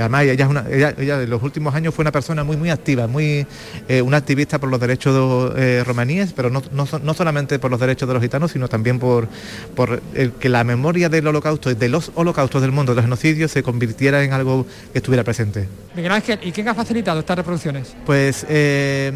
[0.00, 3.06] Además, ella, es una, ella, en los últimos años fue una persona muy, muy activa,
[3.06, 3.46] muy
[3.88, 8.08] eh, una activista por los derechos eh, romaníes, pero no, no, solamente por los derechos
[8.08, 9.28] de los gitanos, sino también por,
[9.74, 13.50] por el, que la memoria del holocausto, de los holocaustos del mundo, de los genocidios,
[13.50, 15.68] se convirtiera en algo que estuviera presente.
[15.94, 17.94] Miguel Ángel, ¿y quién ha facilitado estas reproducciones?
[18.04, 19.12] Pues eh,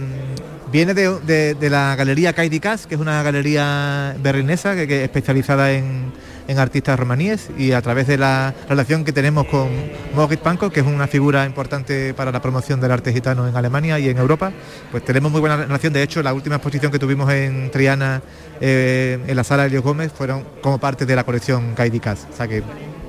[0.73, 6.13] viene de, la galería Caidicas, que es una galería berlinesa que, que especializada en
[6.49, 9.69] en artistas romaníes y a través de la relación que tenemos con
[10.15, 13.99] Moritz Panko, que es una figura importante para la promoción del arte gitano en Alemania
[13.99, 14.53] y en Europa,
[14.91, 15.93] pues tenemos muy buena relación.
[15.93, 18.23] De hecho, la última exposición que tuvimos en Triana,
[18.61, 22.27] eh, en la sala Elio Gómez, fueron como parte de la colección Caidicas.
[22.33, 22.63] O sea que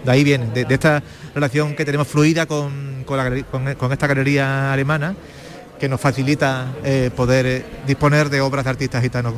[0.05, 5.15] de ahí viene, de, esta relación que tenemos fluida con, con, esta galería alemana,
[5.79, 9.33] que nos facilita eh, poder eh, disponer de obras de artistas gitanos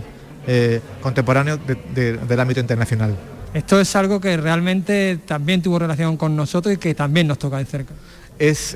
[1.02, 1.58] contemporáneos
[1.96, 3.16] del ámbito internacional.
[3.54, 7.58] Esto es algo que realmente también tuvo relación con nosotros y que también nos toca
[7.58, 7.94] de cerca.
[8.40, 8.76] Es,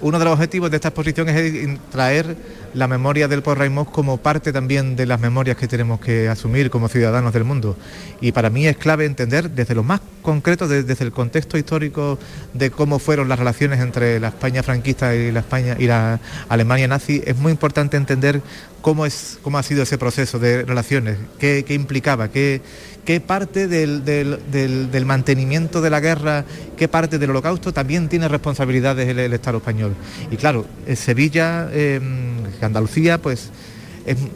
[0.00, 2.34] uno de los objetivos de esta exposición es traer
[2.78, 6.88] la memoria del Porraimós como parte también de las memorias que tenemos que asumir como
[6.88, 7.76] ciudadanos del mundo.
[8.20, 12.18] Y para mí es clave entender desde lo más concreto, desde, el contexto histórico
[12.54, 16.86] de cómo fueron las relaciones entre la España franquista y la España y la Alemania
[16.86, 18.42] nazi, es muy importante entender
[18.80, 22.62] cómo, es, cómo ha sido ese proceso de relaciones, qué, qué implicaba, qué,
[23.08, 26.44] qué parte del, mantenimiento de la guerra,
[26.76, 29.94] qué parte del holocausto también tiene responsabilidades el, Estado español.
[30.30, 33.50] Y claro, Sevilla, em, Andalucía, pues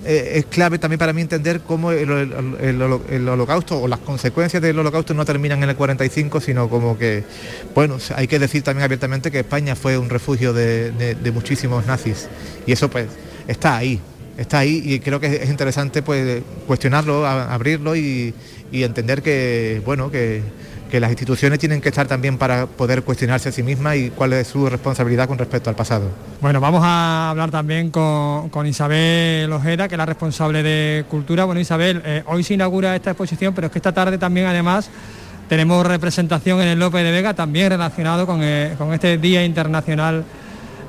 [0.05, 2.83] es, clave también para mí entender cómo el,
[3.29, 7.25] holocausto o las consecuencias del holocausto no terminan en el 45, sino como que,
[7.75, 12.29] bueno, hay que decir también abiertamente que España fue un refugio de, muchísimos nazis.
[12.67, 13.07] Y eso pues
[13.49, 14.01] está ahí,
[14.37, 18.35] está ahí y creo que es interesante pues cuestionarlo, abrirlo y
[18.73, 20.43] entender que, bueno, que,
[21.01, 24.49] las instituciones tienen que estar también para poder cuestionarse a sí mismas y cuál es
[24.49, 26.11] su responsabilidad con respecto al pasado.
[26.41, 31.45] Bueno, vamos a hablar también con, Isabel Ojeda, que es la responsable de Cultura.
[31.45, 34.91] Bueno, Isabel, eh, hoy se inaugura esta exposición, pero es que esta tarde también además
[35.49, 40.25] tenemos representación en el López de Vega, también relacionado con, eh, con este Día Internacional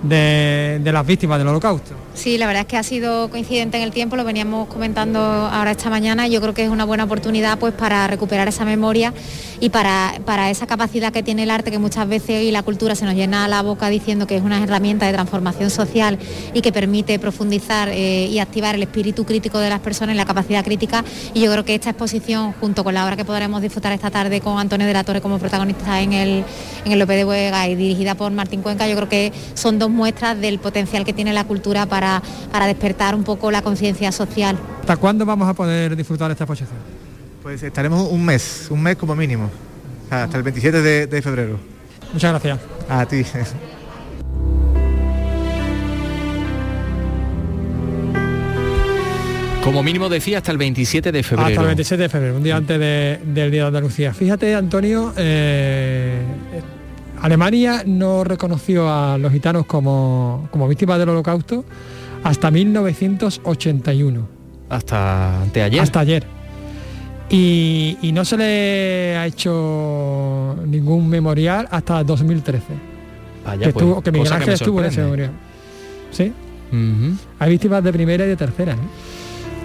[0.04, 1.96] de, las víctimas del holocausto.
[2.14, 5.72] Sí, la verdad es que ha sido coincidente en el tiempo, lo veníamos comentando ahora
[5.72, 9.14] esta mañana, y yo creo que es una buena oportunidad pues para recuperar esa memoria
[9.60, 12.96] y para, para esa capacidad que tiene el arte que muchas veces y la cultura
[12.96, 16.20] se nos llena la boca diciendo que es una herramienta de transformación social
[16.54, 20.26] y que permite profundizar eh, y activar el espíritu crítico de las personas y la
[20.26, 23.94] capacidad crítica y yo creo que esta exposición junto con la obra que podremos disfrutar
[23.94, 26.44] esta tarde con Antonio de la Torre como protagonista en el,
[26.86, 29.90] en el López de Huega y dirigida por Martín Cuenca, yo creo que son dos
[29.94, 34.58] muestras del potencial que tiene la cultura para, para despertar un poco la conciencia social.
[34.82, 36.78] ¿Hasta cuándo vamos a poder disfrutar esta exposición?
[37.42, 39.50] Pues estaremos un mes, un mes como mínimo,
[40.10, 41.60] hasta el 27 de, febrero.
[42.14, 42.60] Muchas gracias.
[42.90, 43.24] A ti.
[49.64, 51.48] Como mínimo decía hasta el 27 de febrero.
[51.48, 54.14] Hasta el 27 de febrero, un día antes del Día de Andalucía.
[54.14, 56.22] Fíjate, Antonio, eh,
[57.24, 61.64] Alemania no reconoció a los gitanos como, como víctimas del holocausto
[62.22, 64.28] hasta 1981.
[64.70, 65.80] Hasta anteayer.
[65.80, 66.26] Hasta ayer.
[67.30, 72.62] Y, y, no se le ha hecho ningún memorial hasta 2013.
[73.46, 75.32] Vaya, que, pues, estuvo, que Miguel Ángel estuvo en ese memorial.
[76.12, 76.34] ¿Sí?
[77.40, 78.74] Hay víctimas de primera y de tercera.
[78.74, 78.78] ¿eh?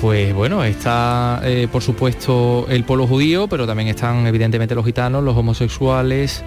[0.00, 5.24] Pues bueno, está eh, por supuesto el pueblo judío, pero también están evidentemente los gitanos,
[5.24, 6.44] los homosexuales,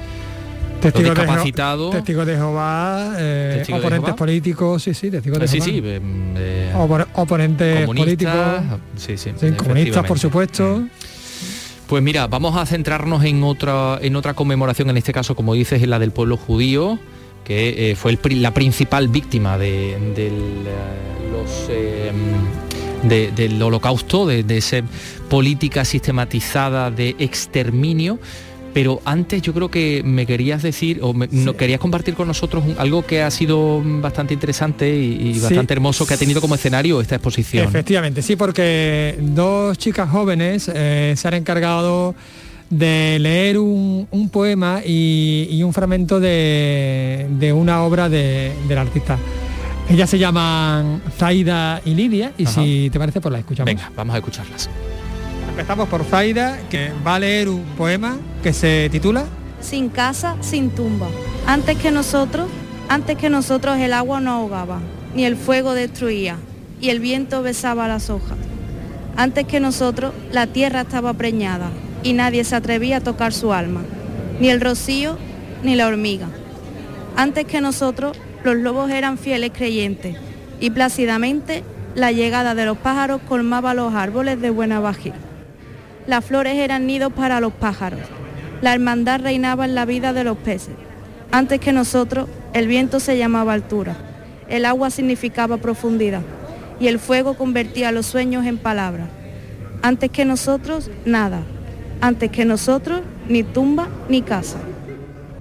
[0.81, 1.91] Testigos discapacitados.
[1.91, 4.15] testigos de Jehová, eh, de oponentes Jehová.
[4.15, 5.71] políticos, sí, sí, testigos de Eh, sí, Jehová.
[5.71, 10.83] sí, em, eh, Opon- oponentes políticos, comunistas, sí, sí, sí, comunistas por supuesto.
[11.87, 15.83] Pues mira, vamos a centrarnos en otra, en otra conmemoración, en este caso, como dices,
[15.83, 16.97] en la del pueblo judío,
[17.43, 20.33] que eh, fue el la principal víctima de, del,
[20.67, 22.11] eh, los, eh,
[23.03, 24.77] de- del holocausto, de, de esa
[25.29, 28.19] política sistematizada de exterminio.
[28.73, 32.63] Pero antes yo creo que me querías decir, o me- no, querías compartir con nosotros
[32.65, 35.41] un- algo que ha sido bastante interesante y, y Sí.
[35.41, 37.67] bastante hermoso que ha tenido como escenario esta exposición.
[37.67, 42.15] Efectivamente, sí, porque dos chicas jóvenes eh, se han encargado
[42.69, 48.77] de leer un, un poema y, y un fragmento de, de una obra de- del
[48.77, 49.17] artista.
[49.89, 52.53] Ellas se llaman Zaida y Lidia y Ajá.
[52.63, 53.65] si te parece pues la escuchamos.
[53.65, 54.69] Venga, vamos a escucharlas.
[55.51, 59.25] Empezamos por Zaida, que va a leer un poema que se titula
[59.61, 61.07] sin casa, sin tumba.
[61.45, 62.47] Antes que nosotros,
[62.89, 64.79] antes que nosotros el agua no ahogaba,
[65.15, 66.37] ni el fuego destruía,
[66.79, 68.37] y el viento besaba las hojas.
[69.15, 71.69] Antes que nosotros la tierra estaba preñada,
[72.03, 73.81] y nadie se atrevía a tocar su alma,
[74.39, 75.17] ni el rocío,
[75.63, 76.27] ni la hormiga.
[77.15, 80.15] Antes que nosotros los lobos eran fieles creyentes,
[80.59, 85.13] y plácidamente la llegada de los pájaros colmaba los árboles de buena bajía.
[86.07, 87.99] Las flores eran nidos para los pájaros.
[88.61, 90.73] La hermandad reinaba en la vida de los peces.
[91.31, 93.95] Antes que nosotros, el viento se llamaba altura,
[94.49, 96.21] el agua significaba profundidad
[96.79, 99.07] y el fuego convertía los sueños en palabras.
[99.81, 101.41] Antes que nosotros, nada.
[102.01, 104.57] Antes que nosotros, ni tumba ni casa.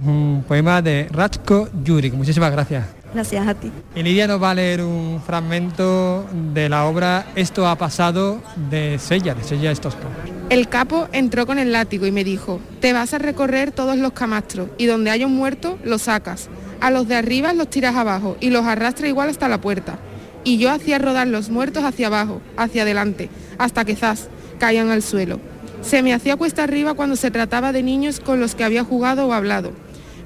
[0.03, 2.13] un poema de Ratko Jurik.
[2.13, 2.85] Muchísimas gracias.
[3.13, 3.71] Gracias a ti.
[3.95, 8.97] Y Lidia nos va a leer un fragmento de la obra Esto ha pasado de
[8.99, 10.07] Sella, de Sella Stoska.
[10.51, 14.11] El capo entró con el látigo y me dijo, te vas a recorrer todos los
[14.11, 16.49] camastros y donde haya un muerto, lo sacas.
[16.81, 19.97] A los de arriba los tiras abajo y los arrastra igual hasta la puerta.
[20.43, 24.27] Y yo hacía rodar los muertos hacia abajo, hacia adelante, hasta que zas,
[24.59, 25.39] caían al suelo.
[25.83, 29.27] Se me hacía cuesta arriba cuando se trataba de niños con los que había jugado
[29.27, 29.71] o hablado.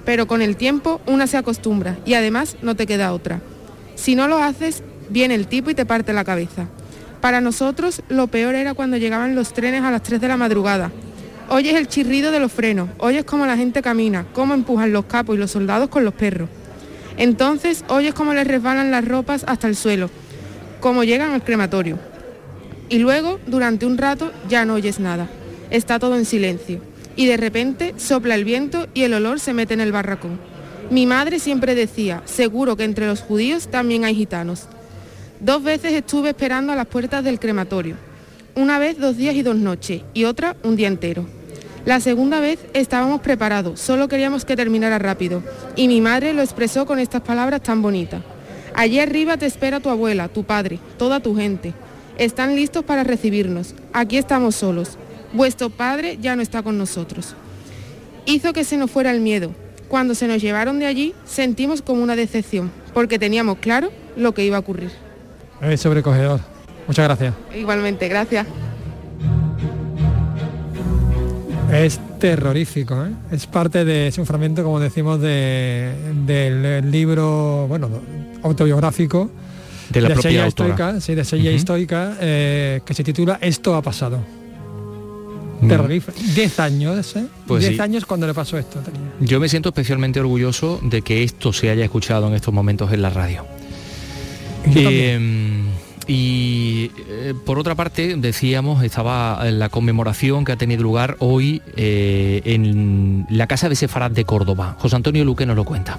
[0.06, 3.42] Pero con el tiempo una se acostumbra y además no te queda otra.
[3.94, 6.68] Si no lo haces, viene el tipo y te parte la cabeza.
[7.26, 10.92] Para nosotros lo peor era cuando llegaban los trenes a las 3 de la madrugada.
[11.50, 15.36] Oyes el chirrido de los frenos, oyes cómo la gente camina, cómo empujan los capos
[15.36, 16.50] y los soldados con los perros.
[17.18, 20.12] Entonces oyes cómo les resbalan las ropas hasta el suelo,
[20.80, 21.98] cómo llegan al crematorio.
[22.90, 25.28] Y luego, durante un rato, ya no oyes nada.
[25.72, 26.80] Está todo en silencio.
[27.16, 30.40] Y de repente sopla el viento y el olor se mete en el barracón.
[30.92, 34.68] Mi madre siempre decía, seguro que entre los judíos también hay gitanos.
[35.40, 37.98] Dos veces estuve esperando a las puertas del crematorio.
[38.56, 41.26] Una vez dos días y dos noches y otra un día entero.
[41.86, 45.44] La segunda vez estábamos preparados, solo queríamos que terminara rápido.
[45.76, 48.24] Y mi madre lo expresó con estas palabras tan bonitas.
[48.74, 51.74] Allí arriba te espera tu abuela, tu padre, toda tu gente.
[52.18, 53.76] Están listos para recibirnos.
[53.92, 54.98] Aquí estamos solos.
[55.34, 57.36] Vuestro padre ya no está con nosotros.
[58.26, 59.54] Hizo que se nos fuera el miedo.
[59.90, 64.46] Cuando se nos llevaron de allí sentimos como una decepción, porque teníamos claro lo que
[64.46, 65.05] iba a ocurrir.
[65.66, 66.40] Es sobrecogedor.
[66.88, 67.34] Muchas gracias.
[67.56, 68.48] Igualmente, gracias.
[71.72, 73.10] Es terrorífico, ¿eh?
[73.32, 75.94] es parte de, es un fragmento, como decimos, de,
[76.26, 77.90] del libro, bueno,
[78.44, 79.30] autobiográfico
[79.90, 81.60] De la propia Sella sí, de Sella.
[81.60, 84.20] Stoica, eh, que se titula Esto ha pasado.
[85.62, 85.68] Mm.
[85.68, 86.18] Terrorífico.
[86.36, 87.26] Diez años, ¿eh?
[87.48, 87.82] Pues Diez sí.
[87.82, 88.80] años cuando le pasó esto.
[88.80, 89.02] tenía.
[89.20, 93.02] Yo me siento especialmente orgulloso de que esto se haya escuchado en estos momentos en
[93.02, 93.46] la radio.
[94.68, 95.20] Y Eh,
[96.08, 102.42] y eh, por otra parte, decíamos, estaba la conmemoración que ha tenido lugar hoy eh,
[102.46, 104.76] en la Casa de Sefarad de Córdoba.
[104.80, 105.98] José Antonio Luque nos lo cuenta.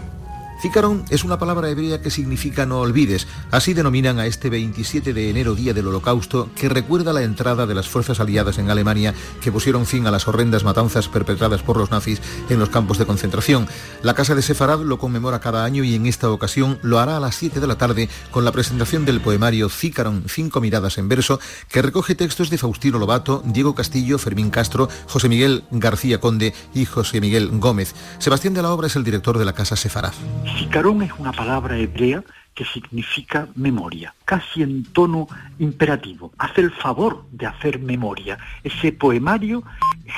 [0.61, 3.27] Zikaron es una palabra hebrea que significa no olvides.
[3.51, 7.75] Así denominan a este 27 de enero, día del Holocausto, que recuerda la entrada de
[7.75, 11.91] las fuerzas aliadas en Alemania que pusieron fin a las horrendas matanzas perpetradas por los
[11.91, 13.69] nazis en los campos de concentración.
[14.03, 17.21] La Casa de Sefarad lo conmemora cada año y en esta ocasión lo hará a
[17.21, 21.39] las 7 de la tarde con la presentación del poemario Zícaron, cinco miradas en verso,
[21.69, 26.87] que recoge textos de Faustino Lobato, Diego Castillo, Fermín Castro, José Miguel García Conde y
[26.87, 27.95] José Miguel Gómez.
[28.19, 30.15] Sebastián de la Obra es el director de la Casa Sefarad.
[30.57, 36.33] Sicarón es una palabra hebrea que significa memoria, casi en tono imperativo.
[36.39, 38.39] Hace el favor de hacer memoria.
[38.65, 39.63] Ese poemario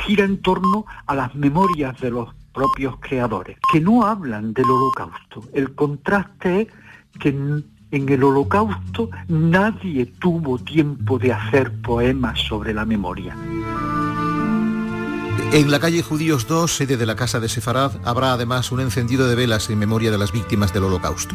[0.05, 5.42] gira en torno a las memorias de los propios creadores, que no hablan del holocausto.
[5.53, 6.68] El contraste es
[7.18, 13.35] que en el holocausto nadie tuvo tiempo de hacer poemas sobre la memoria.
[15.53, 19.29] En la calle Judíos 2, sede de la Casa de Sefarad, habrá además un encendido
[19.29, 21.35] de velas en memoria de las víctimas del Holocausto.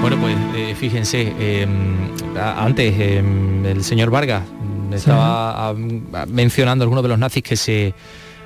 [0.00, 1.66] Bueno, pues eh, fíjense, eh,
[2.36, 3.22] antes eh,
[3.64, 4.42] el señor Vargas
[4.92, 6.02] estaba sí.
[6.28, 7.94] mencionando algunos de los nazis que se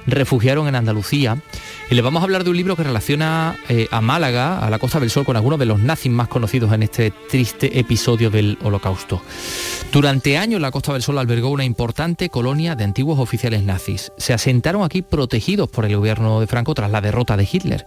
[0.07, 1.39] refugiaron en Andalucía.
[1.93, 4.79] Y les vamos a hablar de un libro que relaciona eh, a Málaga, a la
[4.79, 8.57] Costa del Sol, con algunos de los nazis más conocidos en este triste episodio del
[8.63, 9.21] Holocausto.
[9.93, 14.11] Durante años la Costa del Sol albergó una importante colonia de antiguos oficiales nazis.
[14.17, 17.87] Se asentaron aquí protegidos por el gobierno de Franco tras la derrota de Hitler.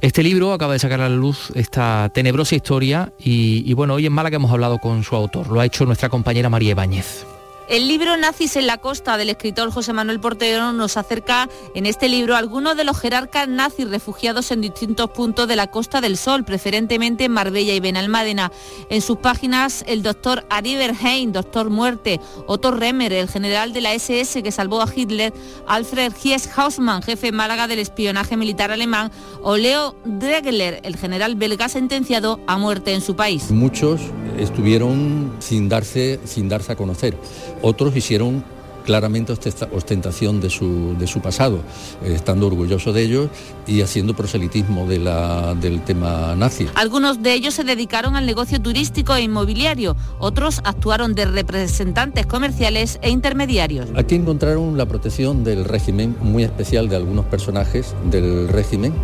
[0.00, 4.12] Este libro acaba de sacar a la luz esta tenebrosa historia y, bueno, hoy en
[4.12, 5.48] Málaga hemos hablado con su autor.
[5.48, 7.26] Lo ha hecho nuestra compañera María Ibáñez.
[7.68, 12.08] El libro Nazis en la costa del escritor José Manuel Portero nos acerca en este
[12.08, 16.16] libro a algunos de los jerarcas nazis refugiados en distintos puntos de la Costa del
[16.16, 18.52] Sol, preferentemente en Marbella y Benalmádena.
[18.88, 23.94] En sus páginas el doctor Ari Berheim, doctor Muerte, Otto Remmer, el general de la
[23.94, 25.34] SS que salvó a Hitler,
[25.66, 29.10] Alfred Hies Hausmann, jefe Málaga del espionaje militar alemán,
[29.42, 33.50] o Leo Dregler, el general belga sentenciado a muerte en su país.
[33.50, 34.00] Muchos
[34.38, 37.16] estuvieron sin darse, sin darse a conocer
[37.62, 38.44] otros hicieron
[38.86, 39.34] claramente
[39.72, 41.58] ostentación de su, de su pasado,
[42.02, 43.28] eh, estando orgulloso de ellos
[43.66, 46.68] y haciendo proselitismo de la, del tema nazi.
[46.76, 52.98] Algunos de ellos se dedicaron al negocio turístico e inmobiliario, otros actuaron de representantes comerciales
[53.02, 53.88] e intermediarios.
[53.96, 58.94] Aquí encontraron la protección del régimen muy especial de algunos personajes del régimen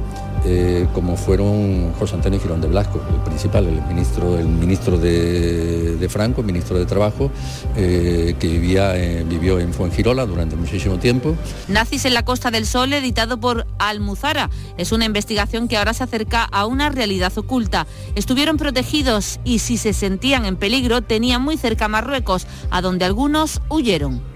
[0.45, 6.09] eh, como fueron José Antonio Girón de Blasco, el principal, el ministro, el ministro de,
[6.11, 7.31] Franco, el ministro de Trabajo,
[7.77, 11.37] eh, que vivía, eh, vivió en Fuengirola durante muchísimo tiempo.
[11.69, 14.51] Nazis en la Costa del Sol, editado por Almuzara.
[14.77, 17.87] Es una investigación que ahora se acerca a una realidad oculta.
[18.17, 23.63] Estuvieron protegidos y si se sentían en peligro tenían muy cerca Marruecos, a donde algunos
[23.69, 24.32] huyeron.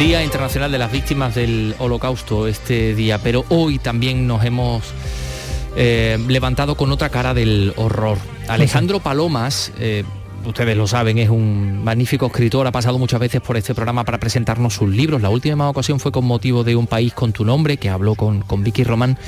[0.00, 4.82] Día Internacional de las Víctimas del Holocausto este día, pero hoy también nos hemos
[5.76, 8.16] eh, levantado con otra cara del horror.
[8.48, 10.04] Alejandro Palomas, eh,
[10.46, 14.18] ustedes lo saben, es un magnífico escritor, ha pasado muchas veces por este programa para
[14.18, 15.20] presentarnos sus libros.
[15.20, 18.40] La última ocasión fue con motivo de Un País con tu nombre, que habló con,
[18.40, 19.18] con Vicky Román.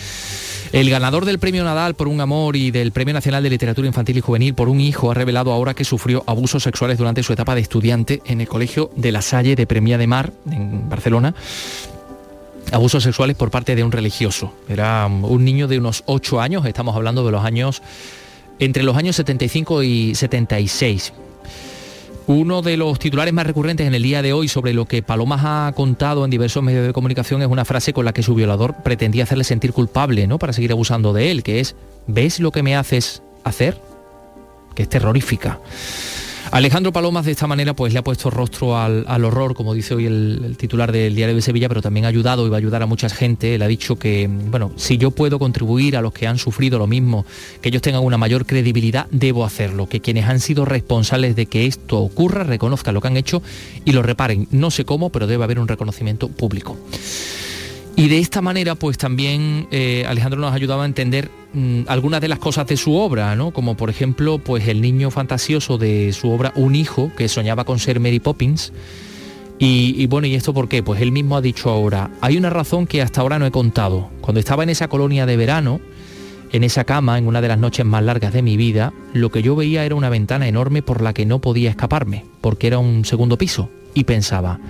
[0.72, 4.16] El ganador del Premio Nadal por un amor y del Premio Nacional de Literatura Infantil
[4.16, 7.54] y Juvenil por un hijo ha revelado ahora que sufrió abusos sexuales durante su etapa
[7.54, 11.34] de estudiante en el Colegio de la Salle de Premia de Mar, en Barcelona.
[12.72, 14.54] Abusos sexuales por parte de un religioso.
[14.66, 17.82] Era un niño de unos 8 años, estamos hablando de los años
[18.58, 21.12] entre los años 75 y 76.
[22.26, 25.40] Uno de los titulares más recurrentes en el día de hoy sobre lo que Palomas
[25.44, 28.74] ha contado en diversos medios de comunicación es una frase con la que su violador
[28.84, 30.38] pretendía hacerle sentir culpable, ¿no?
[30.38, 31.74] Para seguir abusando de él, que es
[32.06, 33.76] ¿ves lo que me haces hacer?
[34.74, 35.58] Que es terrorífica.
[36.52, 39.94] Alejandro Palomas de esta manera pues le ha puesto rostro al, al horror, como dice
[39.94, 42.82] hoy el, titular del diario de Sevilla, pero también ha ayudado y va a ayudar
[42.82, 43.54] a mucha gente.
[43.54, 46.86] Él ha dicho que, bueno, si yo puedo contribuir a los que han sufrido lo
[46.86, 47.24] mismo,
[47.62, 49.88] que ellos tengan una mayor credibilidad, debo hacerlo.
[49.88, 53.42] Que quienes han sido responsables de que esto ocurra reconozcan lo que han hecho
[53.86, 54.46] y lo reparen.
[54.50, 56.76] No sé cómo, pero debe haber un reconocimiento público.
[57.94, 62.20] Y de esta manera, pues también eh, Alejandro nos ha ayudado a entender mmm, algunas
[62.20, 63.50] de las cosas de su obra, ¿no?
[63.50, 67.78] Como por ejemplo, pues el niño fantasioso de su obra Un hijo, que soñaba con
[67.78, 68.72] ser Mary Poppins.
[69.58, 70.82] Y, y, bueno, ¿y esto por qué?
[70.82, 74.10] Pues él mismo ha dicho ahora, hay una razón que hasta ahora no he contado.
[74.20, 75.80] Cuando estaba en esa colonia de verano,
[76.52, 79.42] en esa cama, en una de las noches más largas de mi vida, lo que
[79.42, 83.04] yo veía era una ventana enorme por la que no podía escaparme, porque era un
[83.04, 83.70] segundo piso.
[83.94, 84.60] Y pensaba,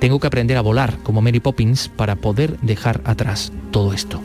[0.00, 4.20] tengo que aprender a volar como Mary Poppins para poder dejar atrás todo esto.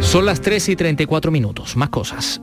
[0.00, 1.76] Son las 3 y 34 minutos.
[1.76, 2.42] Más cosas.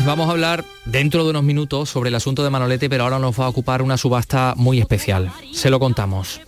[0.00, 3.18] Pues vamos a hablar dentro de unos minutos sobre el asunto de Manolete, pero ahora
[3.18, 5.30] nos va a ocupar una subasta muy especial.
[5.52, 6.40] Se lo contamos.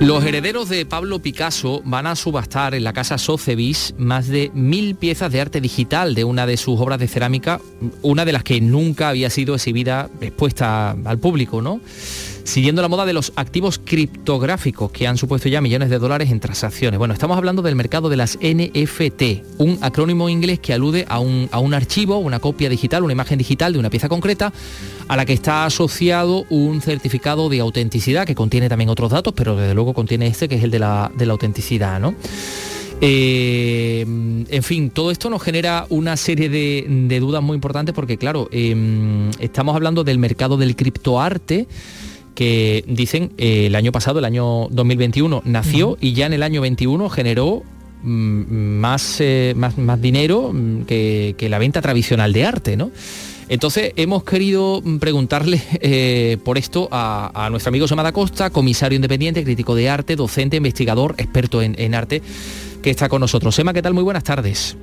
[0.00, 4.96] Los herederos de Pablo Picasso van a subastar en la casa Sotheby's más de mil
[4.96, 7.60] piezas de arte digital de una de sus obras de cerámica,
[8.02, 11.80] una de las que nunca había sido exhibida, expuesta al público, ¿no?
[12.44, 16.40] Siguiendo la moda de los activos criptográficos que han supuesto ya millones de dólares en
[16.40, 16.98] transacciones.
[16.98, 21.48] Bueno, estamos hablando del mercado de las NFT, un acrónimo inglés que alude a un,
[21.52, 24.52] a un archivo, una copia digital, una imagen digital de una pieza concreta
[25.08, 29.56] a la que está asociado un certificado de autenticidad que contiene también otros datos, pero
[29.56, 32.14] desde luego contiene este que es el de la, de la autenticidad, ¿no?
[33.04, 38.48] Eh, en fin, todo esto nos genera una serie de, dudas muy importantes porque, claro,
[38.52, 41.66] em, estamos hablando del mercado del criptoarte
[42.34, 46.60] que dicen eh, el año pasado, el año 2021, nació y ya en el año
[46.60, 47.62] 21 generó
[48.02, 52.90] mm, más, eh, más, más, dinero mm, que, la venta tradicional de arte, ¿no?
[53.48, 59.44] Entonces hemos querido mm, preguntarle eh, por esto a, nuestro amigo Samada Costa, comisario independiente,
[59.44, 62.22] crítico de arte, docente, investigador, experto en, en arte,
[62.82, 63.54] que está con nosotros.
[63.54, 63.94] Sema, ¿qué tal?
[63.94, 64.76] Muy buenas tardes.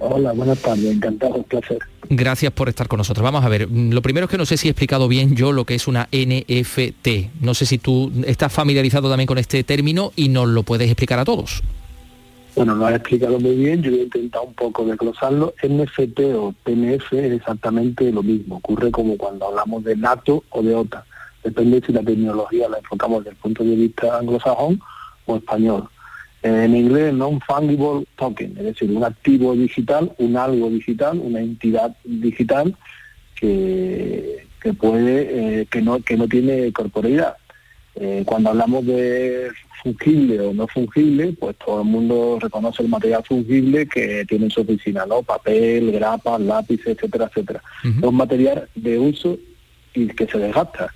[0.00, 1.78] Hola, buenas tardes, encantado, un placer.
[2.08, 3.22] Gracias por estar con nosotros.
[3.24, 5.52] Vamos a ver, mm, lo primero es que no sé si he explicado bien yo
[5.52, 7.30] lo que es una NFT.
[7.40, 11.18] No sé si tú estás familiarizado también con este término y nos lo puedes explicar
[11.18, 11.62] a todos.
[12.54, 15.54] Bueno, lo has explicado muy bien, yo he intentado un poco desglosarlo.
[15.62, 20.74] NFT o PNF es exactamente lo mismo, ocurre como cuando hablamos de NATO o de
[20.74, 21.04] OTA.
[21.42, 24.80] Depende si la tecnología la enfocamos desde el punto de vista anglosajón
[25.26, 25.88] o español
[26.48, 32.74] en inglés non-fungible token, es decir, un activo digital, un algo digital, una entidad digital
[33.34, 37.36] que, que puede, eh, que no, que no tiene corporeidad.
[37.94, 39.50] Eh, cuando hablamos de
[39.82, 44.50] fungible o no fungible, pues todo el mundo reconoce el material fungible que tiene en
[44.50, 45.22] su oficina, ¿no?
[45.22, 47.62] Papel, grapas, lápices, etcétera, etcétera.
[47.84, 49.38] Es un material de uso
[49.94, 50.92] y que se desgasta.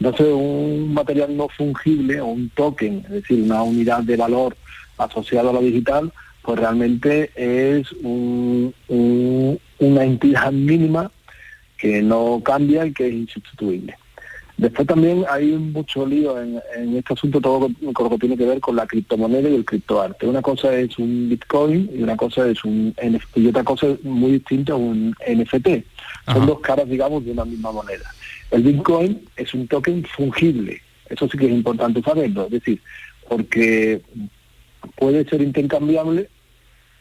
[0.00, 4.56] Entonces, un material no fungible o un token, es decir, una unidad de valor
[4.98, 8.72] asociado a lo digital, pues realmente es una
[10.04, 11.10] entidad mínima
[11.78, 13.96] que no cambia y que es insustituible.
[14.56, 16.60] Después también hay mucho lío en,
[16.96, 20.28] este asunto, todo con lo que tiene que ver con la criptomoneda y el criptoarte.
[20.28, 24.32] Una cosa es un Bitcoin y una cosa es un NFT, y otra cosa muy
[24.32, 25.68] distinta un NFT.
[26.32, 28.08] Son dos caras, digamos, de una misma moneda.
[28.52, 32.80] El Bitcoin es un token fungible, eso sí que es importante saberlo, es decir,
[33.28, 34.00] porque
[34.96, 36.28] puede ser intercambiable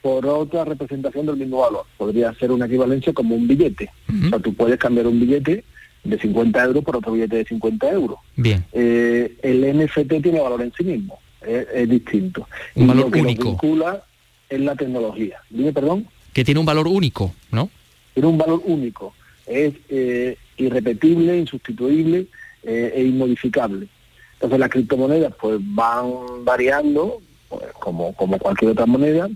[0.01, 1.85] por otra representación del mismo valor.
[1.97, 3.89] Podría ser una equivalencia como un billete.
[4.25, 5.63] O sea, tú puedes cambiar un billete
[6.03, 8.17] de 50 euros por otro billete de 50 euros.
[8.35, 8.65] Bien.
[8.73, 12.47] Eh, el NFT tiene valor en sí mismo, es, distinto.
[12.75, 13.43] Un y valor lo que único.
[13.43, 14.03] Lo vincula
[14.49, 15.37] es la tecnología.
[15.49, 16.05] Dime, perdón.
[16.33, 17.69] Que tiene un valor único, ¿no?
[18.13, 19.13] Tiene un valor único.
[19.47, 22.27] Es eh, irrepetible, insustituible
[22.63, 23.87] eh, e inmodificable.
[24.33, 27.21] Entonces las criptomonedas pues van variando
[27.59, 29.29] pues, como, como cualquier otra moneda,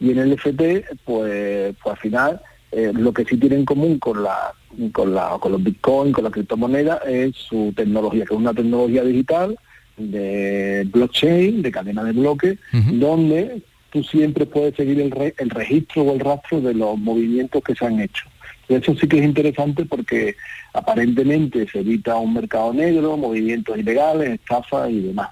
[0.00, 2.40] y en el FT, pues, pues al final
[2.70, 4.52] eh, lo que sí tiene en común con la
[4.92, 9.02] con la con los bitcoin, con la criptomoneda, es su tecnología, que es una tecnología
[9.02, 9.58] digital
[9.96, 16.14] de blockchain, de cadena de bloques, donde tú siempre puedes seguir el, el registro o
[16.14, 18.26] el rastro de los movimientos que se han hecho.
[18.68, 20.36] Eso sí que es interesante porque
[20.74, 25.30] aparentemente se evita un mercado negro, movimientos ilegales, estafas y demás.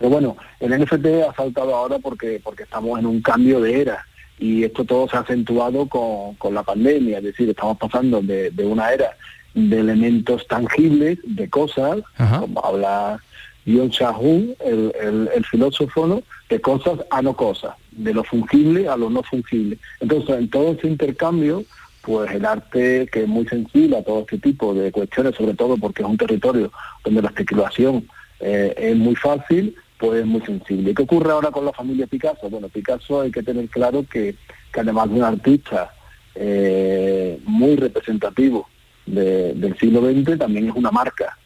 [0.00, 4.06] Pero bueno, el NFT ha saltado ahora porque, porque estamos en un cambio de era
[4.38, 8.90] y esto todo se ha acentuado con, la pandemia, es decir, estamos pasando de, una
[8.90, 9.14] era
[9.52, 13.20] de elementos tangibles, de cosas, como habla
[13.66, 14.92] Yon Chahun, el,
[15.34, 16.22] el, filósofo, ¿no?
[16.48, 19.76] de cosas a no cosas, de lo fungible a lo no fungible.
[20.00, 21.64] Entonces, en todo ese intercambio,
[22.00, 25.76] pues el arte, que es muy sensible a todo este tipo de cuestiones, sobre todo
[25.76, 26.72] porque es un territorio
[27.04, 28.08] donde la especulación
[28.40, 30.94] eh, es muy fácil, pues es muy sensible.
[30.94, 32.48] ¿Qué ocurre ahora con la familia Picasso?
[32.48, 34.34] Bueno, Picasso hay que tener claro que,
[34.74, 35.92] además de un artista
[36.34, 38.66] eh, muy representativo
[39.04, 41.36] del siglo XX, también es una marca.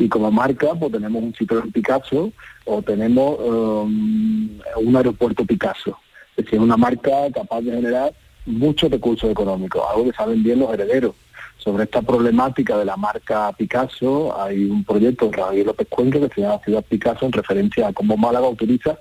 [0.00, 2.32] Y como marca, pues tenemos un sitio Picasso
[2.64, 5.96] o tenemos um, un aeropuerto Picasso.
[6.36, 8.12] Es decir, una marca capaz de generar
[8.44, 11.14] muchos recursos económicos, algo que saben bien los herederos.
[11.58, 16.34] Sobre esta problemática de la marca Picasso hay un proyecto de Raúl López Cuenca que
[16.34, 18.96] se llama Ciudad Picasso en referencia a cómo Málaga utiliza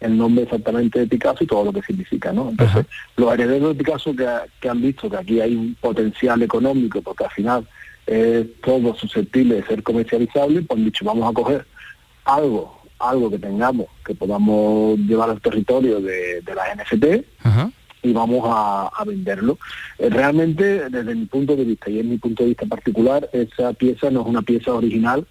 [0.00, 2.50] el nombre exactamente de Picasso y todo lo que significa, ¿no?
[2.50, 2.86] Entonces,
[3.16, 4.26] los herederos de Picasso que,
[4.60, 7.68] que, han visto que aquí hay un potencial económico, porque al final
[8.06, 11.66] es todo susceptible de ser comercializable, pues han dicho, vamos a coger
[12.24, 17.04] algo, algo que tengamos, que podamos llevar al territorio de, de las NFT,
[18.02, 19.58] y vamos a, venderlo.
[19.98, 23.72] Eh, realmente, desde mi punto de vista, y en mi punto de vista particular, esa
[23.72, 25.26] pieza no es una pieza original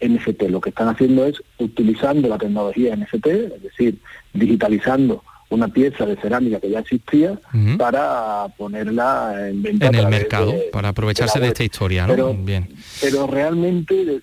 [0.00, 0.42] NFT.
[0.50, 3.98] Lo que están haciendo es utilizando la tecnología NFT, es decir,
[4.32, 7.38] digitalizando una pieza de cerámica que ya existía
[7.78, 9.86] para ponerla en venta.
[9.86, 12.12] En el mercado, para aprovecharse de, esta historia, ¿no?
[12.14, 12.68] Pero, Bien.
[13.00, 14.20] pero realmente eh,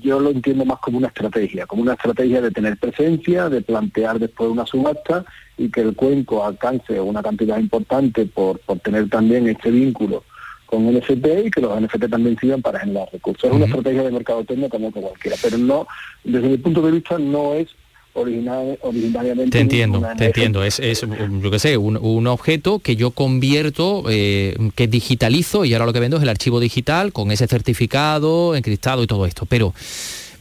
[0.00, 4.18] yo lo entiendo más como una estrategia, como una estrategia de tener presencia, de plantear
[4.18, 5.24] después una subasta
[5.56, 10.24] y que el cuenco alcance una cantidad importante por, por tener también este vínculo
[10.66, 13.44] con NFT y que los NFT también sirvan para generar recursos.
[13.44, 15.86] Es una estrategia de mercado técnico como cualquiera, pero no,
[16.24, 17.68] desde mi punto de vista, no es
[18.14, 19.50] original, originariamente...
[19.50, 20.64] Te entiendo, te entiendo.
[20.64, 25.74] Es, es yo qué sé, un, un, objeto que yo convierto, eh, que digitalizo y
[25.74, 29.46] ahora lo que vendo es el archivo digital con ese certificado, encriptado y todo esto.
[29.46, 29.74] Pero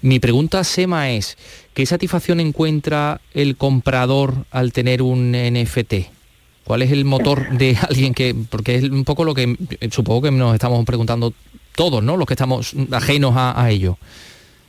[0.02, 1.38] mi pregunta, Sema, es,
[1.74, 5.94] ¿qué satisfacción encuentra el comprador al tener un NFT?
[6.64, 9.58] ¿Cuál es el motor de alguien que, porque es un poco lo que
[9.92, 11.34] supongo que nos estamos preguntando
[11.76, 12.18] todos, ¿no?
[12.18, 13.98] Los que estamos ajenos a, a ello.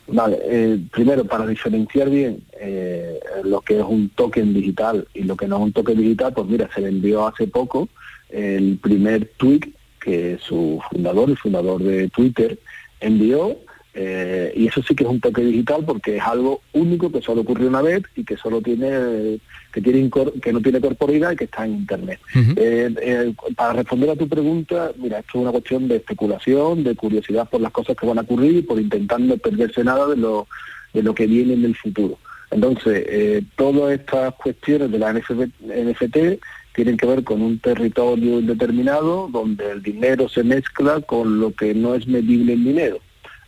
[0.07, 5.37] Vale, eh, primero, para diferenciar bien eh, lo que es un token digital y lo
[5.37, 7.89] que no es un token digital, pues mira, se vendió hace poco
[8.29, 12.59] el primer tweet que su fundador, el fundador de Twitter,
[13.01, 13.57] envió
[13.97, 17.43] eh, y eso sí que es un toque digital porque es algo único que solo
[17.43, 19.39] ocurrió una vez y que solo tiene
[19.73, 20.11] que tiene
[20.43, 22.19] que no tiene corporidad y que está en internet.
[22.35, 26.97] Eh, eh, para responder a tu pregunta, mira, esto es una cuestión de especulación, de
[26.97, 30.17] curiosidad por las cosas que van a ocurrir y por intentar no perderse nada de
[30.17, 30.49] lo,
[30.93, 32.19] de lo que viene en el futuro.
[32.51, 36.43] Entonces, todas estas cuestiones de la NFT
[36.75, 41.75] tienen que ver con un territorio indeterminado donde el dinero se mezcla con lo que
[41.75, 42.99] no es medible en dinero.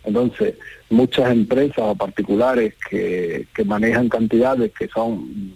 [0.06, 0.54] Entonces,
[0.88, 5.52] muchas empresas o particulares que, manejan cantidades que son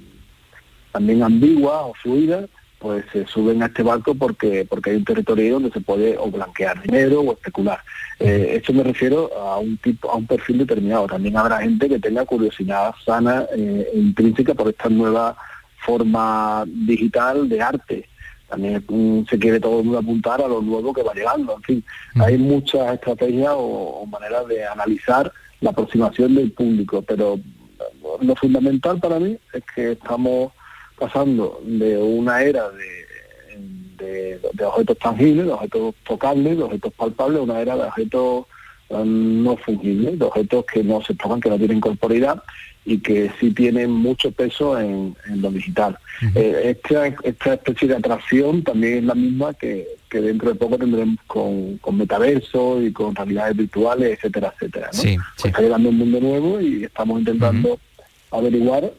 [0.93, 5.55] también ambiguas o fluidas, pues se suben a este barco porque porque hay un territorio
[5.55, 7.79] donde se puede o blanquear dinero o especular.
[8.19, 11.07] Eh, esto me refiero a un tipo, a un perfil determinado.
[11.07, 15.37] También habrá gente que tenga curiosidad sana e intrínseca por esta nueva
[15.85, 18.10] forma digital de arte
[18.51, 21.55] también se quiere todo el mundo apuntar a lo nuevo que va llegando.
[21.57, 21.85] En fin,
[22.17, 27.39] hay muchas estrategias o, maneras de analizar la aproximación del público, pero
[28.21, 30.53] lo fundamental para mí es que estamos
[30.99, 37.43] pasando de una era de, de, objetos tangibles, de objetos tocables, de objetos palpables, a
[37.43, 38.47] una era de objetos
[38.89, 42.43] um, no fungibles, de objetos que no se tocan, que no tienen corporidad
[42.91, 45.97] y que sí tienen mucho peso en, lo digital.
[46.34, 51.16] Eh, esta, esta, especie de atracción también es la misma que, dentro de poco tendremos
[51.28, 54.91] con, con, metaverso y con realidades virtuales, etcétera, etcétera.
[54.93, 55.03] ¿no?
[55.03, 57.78] Pues está llegando un mundo nuevo y estamos intentando
[58.32, 58.93] averiguar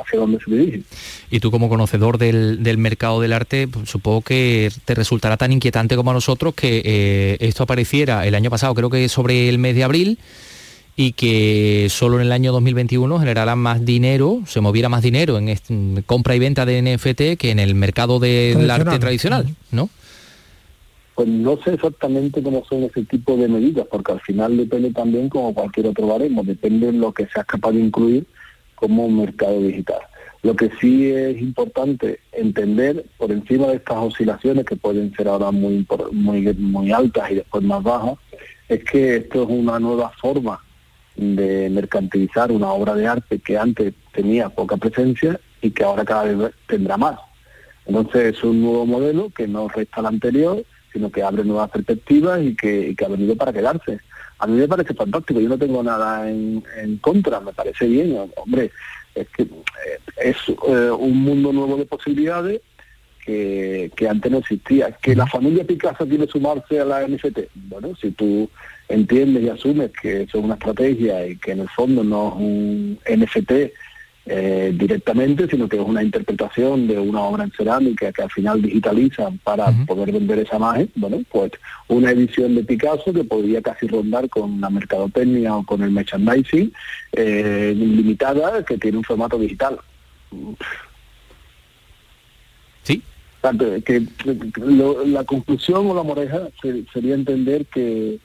[0.00, 0.82] hacia dónde se dirige.
[1.30, 5.52] Y tú como conocedor del, del mercado del arte, pues, supongo que te resultará tan
[5.52, 9.58] inquietante como a nosotros que eh, esto apareciera el año pasado, creo que sobre el
[9.58, 10.18] mes de abril,
[11.00, 16.02] y que solo en el año 2021 generará más dinero, se moviera más dinero en,
[16.04, 19.88] compra y venta de NFT que en el mercado del arte tradicional, ¿no?
[21.14, 25.30] Pues no sé exactamente cómo son ese tipo de medidas, porque al final depende también
[25.30, 28.26] como cualquier otro baremo, depende de lo que seas capaz de incluir
[28.74, 30.00] como un mercado digital.
[30.42, 35.50] Lo que sí es importante entender por encima de estas oscilaciones que pueden ser ahora
[35.50, 38.18] muy, muy, muy altas y después más bajas,
[38.68, 40.60] es que esto es una nueva forma
[41.16, 46.24] de mercantilizar una obra de arte que antes tenía poca presencia y que ahora cada
[46.24, 47.18] vez tendrá más.
[47.86, 52.40] Entonces es un nuevo modelo que no resta al anterior, sino que abre nuevas perspectivas
[52.42, 54.00] y que, ha venido para quedarse.
[54.38, 56.62] A mí me parece fantástico, yo no tengo nada en,
[57.00, 58.70] contra, me parece bien, hombre,
[59.14, 59.48] es que eh,
[60.22, 62.60] es eh, un mundo nuevo de posibilidades
[63.24, 64.92] que, que, antes no existía.
[64.92, 67.40] Que la familia Picasso quiere sumarse a la NFT.
[67.54, 68.48] Bueno, si tú
[68.90, 72.34] entiendes y asumes que eso es una estrategia y que en el fondo no es
[72.36, 73.52] un NFT
[74.26, 78.60] eh, directamente, sino que es una interpretación de una obra en cerámica que al final
[78.60, 81.52] digitalizan para poder vender esa imagen, bueno, pues
[81.88, 86.72] una edición de Picasso que podría casi rondar con la mercadotecnia o con el merchandising
[87.12, 89.80] eh, limitada que tiene un formato digital.
[93.84, 94.06] que,
[95.06, 96.48] la conclusión o la moreja
[96.92, 98.18] sería entender que,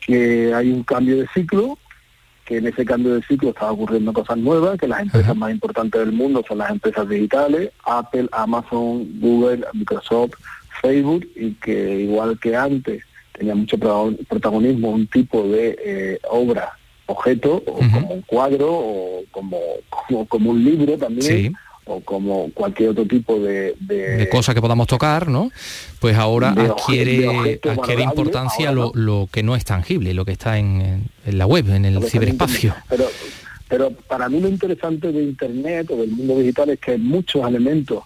[0.00, 1.78] que hay un cambio de ciclo,
[2.44, 6.00] que en ese cambio de ciclo está ocurriendo cosas nuevas, que las empresas más importantes
[6.00, 10.32] del mundo son las empresas digitales, Apple, Amazon, Google, Microsoft,
[10.80, 16.72] Facebook, y que igual que antes tenía mucho protagonismo un tipo de eh, obra,
[17.06, 19.58] objeto, o como un cuadro, o como,
[20.28, 21.54] como, un libro también,
[21.90, 25.50] o como cualquier otro tipo de, de, cosa que podamos tocar, ¿no?
[25.98, 31.08] Pues ahora adquiere, adquiere importancia lo, lo, que no es tangible, lo que está en,
[31.26, 32.74] en la web, en el ciberespacio.
[32.88, 33.06] Pero,
[33.68, 37.46] pero para mí lo interesante de Internet o del mundo digital es que hay muchos
[37.46, 38.04] elementos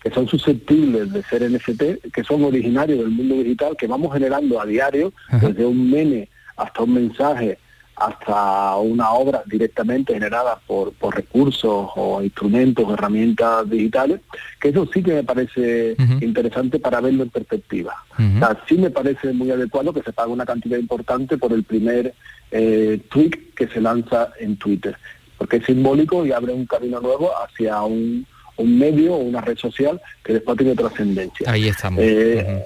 [0.00, 4.60] que son susceptibles de ser NFT, que son originarios del mundo digital, que vamos generando
[4.60, 7.58] a diario, desde un meme hasta un mensaje,
[7.96, 14.20] hasta una obra directamente generada por, por recursos o instrumentos, herramientas digitales,
[14.60, 17.94] que eso sí que me parece interesante para verlo en perspectiva.
[18.12, 21.62] O sea, sí me parece muy adecuado que se pague una cantidad importante por el
[21.62, 22.14] primer
[22.50, 24.96] eh, tweet que se lanza en Twitter,
[25.38, 28.26] porque es simbólico y abre un camino nuevo hacia un,
[28.56, 31.50] un medio o una red social que después tiene trascendencia.
[31.50, 32.02] Ahí estamos.
[32.02, 32.64] Eh,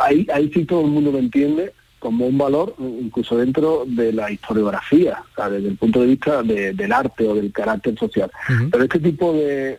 [0.00, 4.30] ahí, ahí sí todo el mundo lo entiende como un valor incluso dentro de la
[4.30, 8.30] historiografía, desde el punto de vista del arte o del carácter social.
[8.70, 9.78] Pero este tipo de,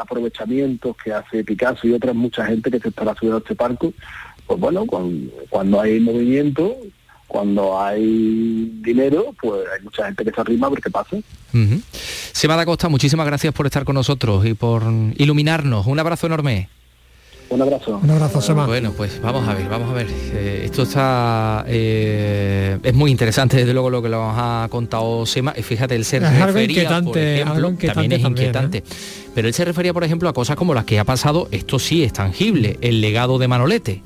[0.00, 3.92] aprovechamientos que hace Picasso y otras mucha gente que se estará subiendo a este parco,
[4.46, 6.76] pues bueno, cuando, hay movimiento,
[7.26, 11.16] cuando hay dinero, pues hay mucha gente que se arrima a ver qué pasa.
[12.32, 14.84] Semana Costa, muchísimas gracias por estar con nosotros y por
[15.16, 15.86] iluminarnos.
[15.86, 16.68] Un abrazo enorme.
[17.52, 18.00] Un abrazo.
[18.02, 18.66] Un abrazo, Sema.
[18.66, 20.06] Bueno, pues vamos a ver, vamos a ver.
[20.10, 21.64] Eh, esto está...
[21.68, 25.52] Eh, es muy interesante, desde luego, lo que lo ha contado Sema.
[25.56, 28.78] Y fíjate, él se es refería, algo inquietante, por ejemplo, también es inquietante.
[28.78, 28.84] ¿eh?
[29.34, 32.02] Pero él se refería, por ejemplo, a cosas como las que ha pasado, esto sí
[32.02, 34.02] es tangible, el legado de Manolete.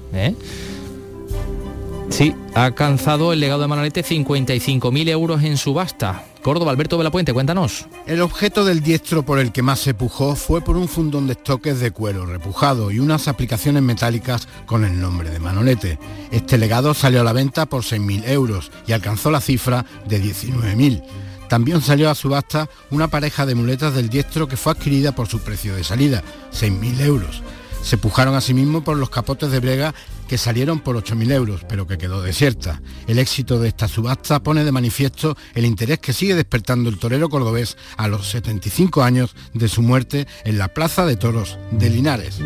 [2.09, 6.25] Sí, ha alcanzado el legado de Manolete 55.000 euros en subasta.
[6.43, 7.87] Córdoba, Alberto de la Puente, cuéntanos.
[8.07, 11.33] El objeto del diestro por el que más se pujó fue por un fundón de
[11.33, 15.99] estoques de cuero repujado y unas aplicaciones metálicas con el nombre de Manolete.
[16.31, 21.03] Este legado salió a la venta por 6.000 euros y alcanzó la cifra de 19.000.
[21.49, 25.41] También salió a subasta una pareja de muletas del diestro que fue adquirida por su
[25.41, 27.43] precio de salida, 6.000 euros.
[27.83, 29.95] Se pujaron asimismo por los capotes de brega
[30.29, 32.83] que salieron por 8.000 euros, pero que quedó desierta.
[33.07, 37.29] El éxito de esta subasta pone de manifiesto el interés que sigue despertando el torero
[37.29, 42.41] cordobés a los 75 años de su muerte en la Plaza de Toros de Linares.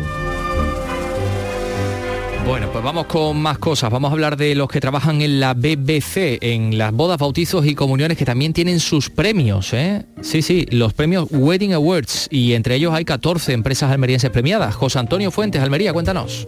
[2.45, 3.91] Bueno, pues vamos con más cosas.
[3.91, 7.75] Vamos a hablar de los que trabajan en la BBC, en las bodas, bautizos y
[7.75, 9.73] comuniones que también tienen sus premios.
[9.73, 10.05] ¿eh?
[10.21, 14.75] Sí, sí, los premios Wedding Awards y entre ellos hay 14 empresas almerienses premiadas.
[14.75, 16.47] José Antonio Fuentes, Almería, cuéntanos.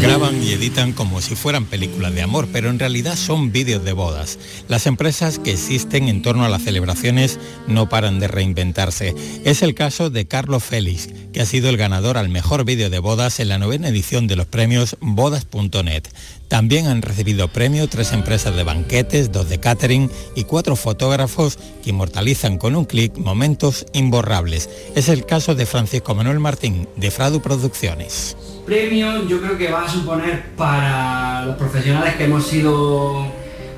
[0.00, 3.92] Graban y editan como si fueran películas de amor, pero en realidad son vídeos de
[3.92, 4.38] bodas.
[4.68, 9.14] Las empresas que existen en torno a las celebraciones no paran de reinventarse.
[9.44, 13.00] Es el caso de Carlos Félix, que ha sido el ganador al mejor vídeo de
[13.00, 16.04] bodas en la novena edición de los premios bodas.net.
[16.46, 21.90] También han recibido premio tres empresas de banquetes, dos de catering y cuatro fotógrafos que
[21.90, 24.70] inmortalizan con un clic momentos imborrables.
[24.94, 28.36] Es el caso de Francisco Manuel Martín, de Fradu Producciones.
[28.68, 33.24] Premio yo creo que va a suponer para los profesionales que hemos sido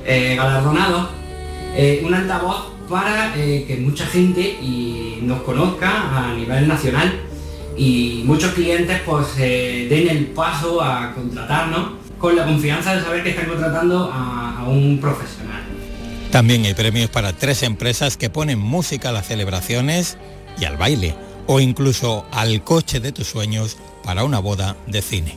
[0.04, 1.10] eh, galardonados
[1.76, 7.20] eh, un altavoz para eh, que mucha gente y nos conozca a nivel nacional
[7.76, 13.30] y muchos clientes pues den el paso a contratarnos con la confianza de saber que
[13.30, 15.62] están contratando a, un profesional.
[16.32, 20.18] También hay premios para tres empresas que ponen música a las celebraciones
[20.60, 21.14] y al baile,
[21.46, 23.78] o incluso al coche de tus sueños
[24.10, 25.36] para una boda de cine.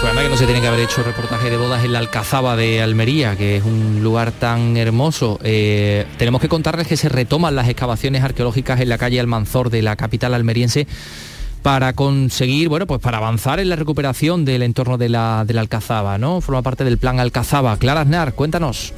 [0.00, 2.82] Pues que no se tiene que haber hecho reportaje de bodas en la Alcazaba de
[2.82, 5.38] Almería, que es un lugar tan hermoso.
[5.44, 9.82] Eh, tenemos que contarles que se retoman las excavaciones arqueológicas en la calle Almanzor de
[9.82, 10.88] la capital almeriense
[11.62, 15.60] para conseguir, bueno, pues para avanzar en la recuperación del entorno de la, de la
[15.60, 16.40] Alcazaba, ¿no?
[16.40, 17.76] Forma parte del plan Alcazaba.
[17.76, 18.92] Clara Aznar, cuéntanos.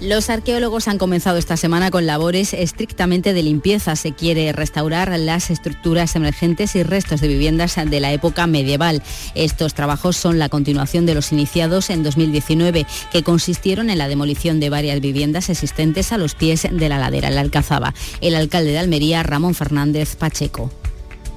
[0.00, 3.96] Los arqueólogos han comenzado esta semana con labores estrictamente de limpieza.
[3.96, 9.02] Se quiere restaurar las estructuras emergentes y restos de viviendas de la época medieval.
[9.34, 14.58] Estos trabajos son la continuación de los iniciados en 2019, que consistieron en la demolición
[14.58, 17.92] de varias viviendas existentes a los pies de la ladera, la Alcazaba.
[18.22, 20.70] El alcalde de Almería, Ramón Fernández Pacheco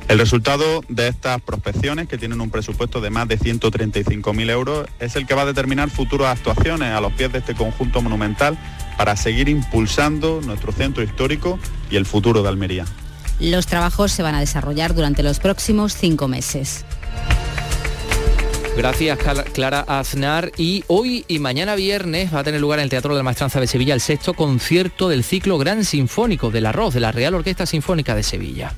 [0.08, 5.16] El resultado de estas prospecciones, que tienen un presupuesto de más de 135.000 euros, es
[5.16, 8.58] el que va a determinar futuras actuaciones a los pies de este conjunto monumental
[8.98, 11.58] para seguir impulsando nuestro centro histórico
[11.90, 12.86] y el futuro de Almería.
[13.40, 16.86] Los trabajos se van a desarrollar durante los próximos cinco meses.
[18.76, 19.20] Gracias
[19.54, 23.20] Clara Aznar y hoy y mañana viernes va a tener lugar en el Teatro de
[23.20, 27.12] la Maestranza de Sevilla el sexto concierto del ciclo Gran Sinfónico del Arroz de la
[27.12, 28.74] Real Orquesta Sinfónica de Sevilla.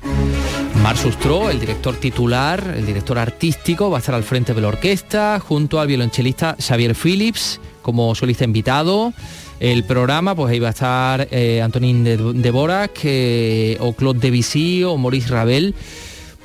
[0.82, 4.68] Mar Sustro, el director titular, el director artístico, va a estar al frente de la
[4.68, 9.14] orquesta junto al violonchelista Xavier Phillips como solista invitado.
[9.58, 14.20] El programa, pues ahí va a estar eh, Antonín de, de Borac, eh, o Claude
[14.20, 15.74] Debussy o Maurice Ravel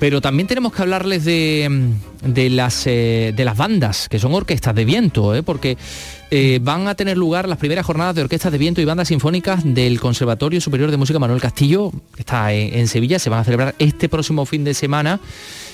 [0.01, 1.91] pero también tenemos que hablarles de,
[2.25, 5.43] de las, eh, de las bandas, que son orquestas de viento, ¿eh?
[5.43, 5.77] porque
[6.31, 9.61] eh, van a tener lugar las primeras jornadas de orquestas de viento y bandas sinfónicas
[9.63, 13.75] del Conservatorio Superior de Música Manuel Castillo, que está en Sevilla, se van a celebrar
[13.77, 15.19] este próximo fin de semana.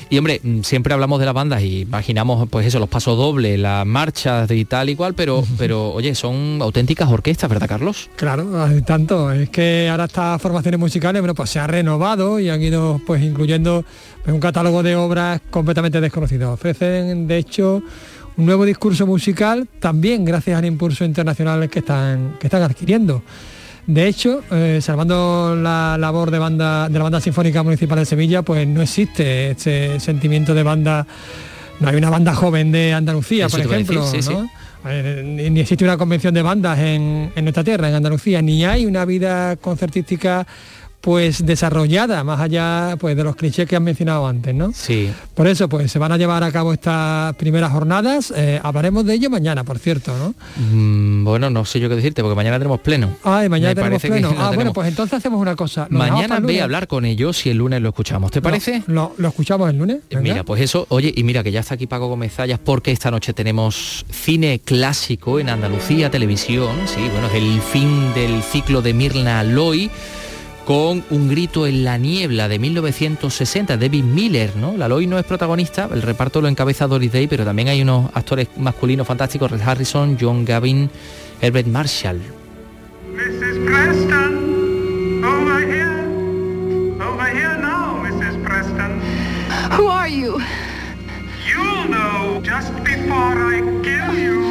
[0.10, 3.60] Y hombre, mm, siempre hablamos de las bandas y imaginamos pues eso, los pasos dobles,
[3.60, 8.10] las marchas y tal y cual, pero, pero oye, son auténticas orquestas, ¿verdad, Carlos?
[8.16, 9.32] Claro, hay tanto.
[9.32, 13.22] Es que ahora estas formaciones musicales, bueno, pues se ha renovado y han ido pues
[13.22, 13.84] incluyendo
[14.24, 16.54] pues, un catálogo de obras completamente desconocidos.
[16.54, 17.82] Ofrecen, de hecho,
[18.38, 23.24] un nuevo discurso musical también gracias al impulso internacional que están, que están adquiriendo.
[23.88, 28.42] De hecho, eh, salvando la labor de banda de la banda sinfónica municipal de Sevilla,
[28.42, 31.08] pues no existe este sentimiento de banda.
[31.80, 34.44] No hay una banda joven de Andalucía, Eso por ejemplo, decir, sí, ¿no?
[34.44, 34.50] sí.
[34.90, 38.66] Eh, ni ni existe una convención de bandas en, en nuestra tierra, en Andalucía, ni
[38.66, 40.46] hay una vida concertística
[41.02, 44.72] pues desarrollada, más allá pues de los clichés que han mencionado antes, ¿no?
[44.74, 45.10] Sí.
[45.36, 48.34] Por eso, pues se van a llevar a cabo estas primeras jornadas.
[48.36, 50.34] eh, hablaremos de ello mañana, por cierto, ¿no?
[50.72, 53.16] Mm, bueno, no sé yo qué decirte, porque mañana tenemos pleno.
[53.24, 54.36] Ay, mañana Me tenemos pleno.
[54.38, 55.88] Ah, bueno, pues entonces hacemos una cosa.
[55.90, 58.84] ¿Lo dejamos Mañana ve a hablar con ellos y el lunes lo escuchamos, ¿te parece?
[58.88, 60.00] Lo, lo escuchamos el lunes.
[60.10, 60.22] venga.
[60.22, 63.12] Mira, pues eso, oye, y mira que ya está aquí Paco Gómez Zayas porque esta
[63.12, 68.94] noche tenemos cine clásico en Andalucía Televisión, sí, bueno, es el fin del ciclo de
[68.94, 69.90] Mirna Loy
[70.68, 74.76] con un grito en la niebla de 1960, David Miller, ¿no?
[74.76, 78.12] La Loy no es protagonista, el reparto lo encabeza Doris Day, pero también hay unos
[78.14, 80.90] actores masculinos fantásticos, Red Harrison, John Gavin,
[81.40, 82.20] Herbert Marshall.
[83.14, 83.66] Mrs.
[83.66, 86.04] Preston, over here.
[87.02, 88.44] Over here now, Mrs.
[88.44, 89.00] Preston.
[89.72, 90.38] Who are you?
[91.48, 94.47] You'll know just before I kill you.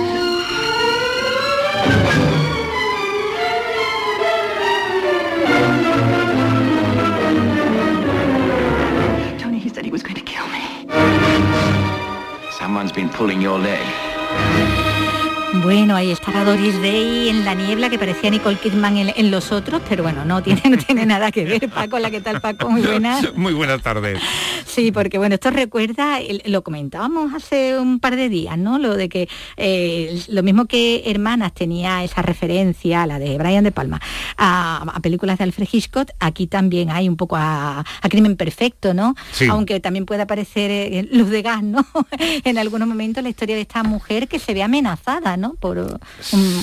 [12.66, 14.65] Someone's been pulling your leg.
[15.62, 19.52] Bueno, ahí estaba Doris Day en la niebla que parecía Nicole Kidman en, en los
[19.52, 21.68] otros, pero bueno, no tiene, no tiene nada que ver.
[21.70, 23.20] Paco, la que tal Paco, muy buena.
[23.34, 24.20] Muy buenas tardes.
[24.66, 28.78] Sí, porque bueno, esto recuerda, lo comentábamos hace un par de días, ¿no?
[28.78, 33.72] Lo de que eh, lo mismo que Hermanas tenía esa referencia, la de Brian De
[33.72, 34.00] Palma,
[34.36, 38.94] a, a películas de Alfred Hitchcock, aquí también hay un poco a, a Crimen Perfecto,
[38.94, 39.14] ¿no?
[39.32, 39.46] Sí.
[39.48, 41.86] Aunque también puede aparecer eh, luz de gas, ¿no?
[42.44, 45.45] en algunos momentos la historia de esta mujer que se ve amenazada, ¿no?
[45.54, 45.98] Por un-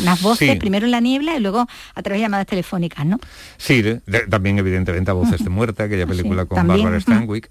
[0.02, 0.58] unas voces, Sí.
[0.58, 3.20] primero en la niebla y luego a través de llamadas telefónicas, ¿no?
[3.58, 6.68] Sí, de- de- también evidentemente a Voces de Muerte, aquella película con.
[6.68, 7.50] Barbara Stanwyck.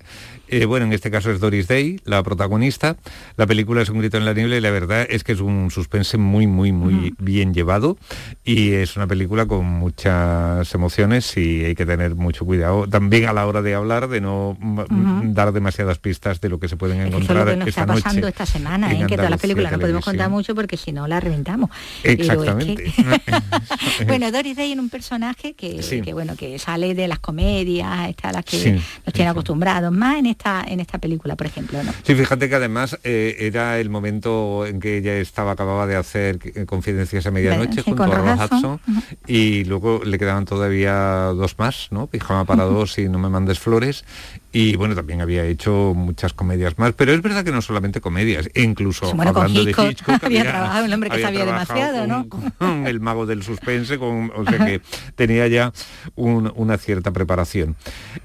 [0.53, 2.97] Eh, bueno, en este caso es Doris Day, la protagonista.
[3.39, 5.71] La película es Un grito en la niebla y la verdad es que es un
[5.71, 7.97] suspense muy, muy, muy bien llevado
[8.45, 13.33] y es una película con muchas emociones y hay que tener mucho cuidado también a
[13.33, 15.33] la hora de hablar, de no m- Ujú.
[15.33, 17.81] dar demasiadas pistas de lo que se pueden Eso es lo encontrar que nos esta
[17.81, 18.29] está pasando noche.
[18.29, 19.07] esta semana, en ¿eh?
[19.07, 21.71] que todas las películas no podemos contar mucho porque si no la reventamos.
[22.03, 22.95] Pero es que- Exactamente.
[24.07, 26.03] bueno, Doris Day en un personaje que, Sí.
[26.03, 29.91] que, bueno que sale de las comedias, está a las que Sí, nos tiene acostumbrados,
[29.93, 31.93] más en esta en esta película, por ejemplo, ¿no?
[32.03, 36.39] Sí, fíjate que además eh, era el momento en que ella estaba, acababa de hacer
[36.43, 38.51] eh, Confidencias a Medianoche junto con a Ross.
[38.51, 38.81] Hudson
[39.27, 40.95] y luego le quedaban todavía
[41.35, 42.09] dos más, ¿no?
[42.09, 44.05] Pijama para dos y No me mandes flores
[44.53, 48.49] y bueno, también había hecho muchas comedias más, pero es verdad que no solamente comedias,
[48.55, 52.29] incluso Bueno, hablando Hitchcock, de Hitchcock había trabajado un hombre que sabía demasiado, ¿no?
[52.29, 54.81] con- con el mago del suspense, con, o sea que
[55.17, 55.73] tenía ya
[56.15, 57.77] un- una cierta preparación.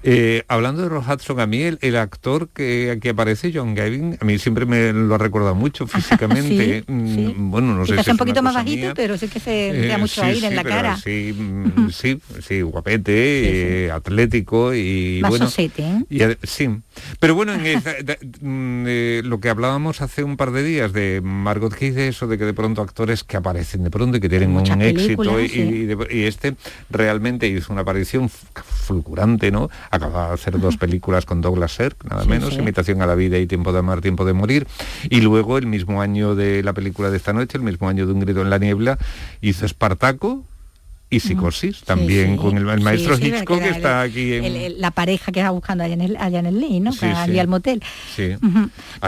[0.03, 4.17] Eh, hablando de Ross Hudson, a mí el, el actor que aquí aparece, John Gavin,
[4.19, 6.83] a mí siempre me lo ha recordado mucho físicamente.
[6.87, 7.33] Sí, Mm, sí.
[7.37, 8.93] Bueno, no sé si es un poquito más bajito, mía.
[8.95, 10.97] pero sí que se le Eh, da mucho sí, aire sí, en la cara.
[10.97, 15.49] Sí, mm, sí, sí, guapete, eh, atlético y Más bueno.
[16.23, 16.69] Y sí.
[17.19, 21.73] Pero bueno, en mm, eh, lo que hablábamos hace un par de días de Margot
[21.75, 24.81] Kidde, eso de que de pronto actores que aparecen de pronto y que tienen un
[24.81, 25.59] éxito y, sí.
[25.61, 26.55] y de- y este
[26.89, 29.69] realmente hizo una aparición fulgurante, ¿no?
[29.91, 32.59] Acaba de hacer dos películas con Douglas Sirk, nada Sí, menos, sí.
[32.59, 34.67] Imitación a la vida y Tiempo de amar, Tiempo de morir.
[35.09, 38.13] Y luego el mismo año de la película de esta noche, el mismo año de
[38.13, 38.97] Un grito en la niebla,
[39.41, 40.45] hizo Espartaco
[41.09, 42.37] y Psicosis, también sí.
[42.37, 44.43] con el, el maestro Sí, Hitchcock que está el- aquí en...
[44.43, 46.91] el- la pareja que va buscando allá en el, allá en el Lee, ¿no?
[46.91, 47.81] Ir al motel.
[48.13, 48.35] Así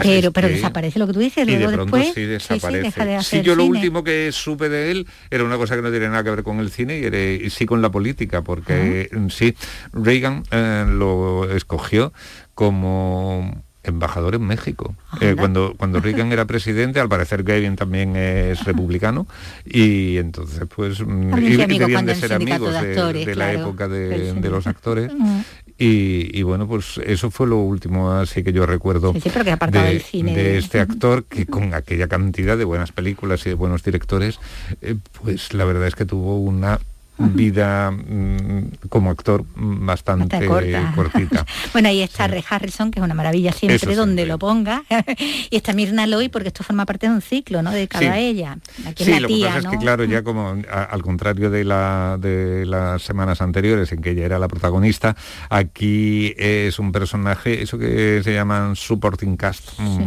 [0.08, 2.82] Pero, pero que- desaparece lo que tú dices, y de luego pronto después sí desaparece.
[2.82, 5.90] deja de hacer yo lo último que supe de él era una cosa que no
[5.90, 9.08] tiene nada que ver con el cine y, era- y sí con la política, porque
[9.12, 9.54] mm, sí,
[9.92, 12.12] Reagan eh, lo escogió
[12.54, 14.94] como embajador en México.
[15.20, 19.26] Eh, cuando, cuando Reagan era presidente, al parecer Gavin también es republicano
[19.64, 23.44] y entonces pues mm, y- amigo debían de ser amigos de de, actores, de la
[23.52, 25.12] claro, época de, los actores.
[25.14, 25.40] Mm.
[25.78, 29.46] Y, y bueno, pues eso fue lo último así que yo recuerdo Sí, sí, pero
[29.46, 30.36] que apartado de, del cine.
[30.36, 34.38] de este actor que con aquella cantidad de buenas películas y de buenos directores,
[34.82, 36.80] eh, pues la verdad es que tuvo una
[37.28, 40.92] vida mm, como actor mm, bastante corta.
[40.94, 41.46] cortita.
[41.72, 44.82] Bueno, ahí está Ray Harrison, que es una maravilla siempre, donde lo ponga.
[45.50, 47.70] y está Mirna Loy, porque esto forma parte de un ciclo, ¿no?
[47.70, 48.08] Dedicado Sí.
[48.08, 48.58] a ella.
[48.86, 49.70] Aquí Sí, la lo que tía, pasa ¿no?
[49.70, 54.00] es que claro, ya como a- al contrario de, la, de las semanas anteriores en
[54.02, 55.14] que ella era la protagonista,
[55.48, 60.00] aquí es un personaje, eso que se llaman supporting cast, mm,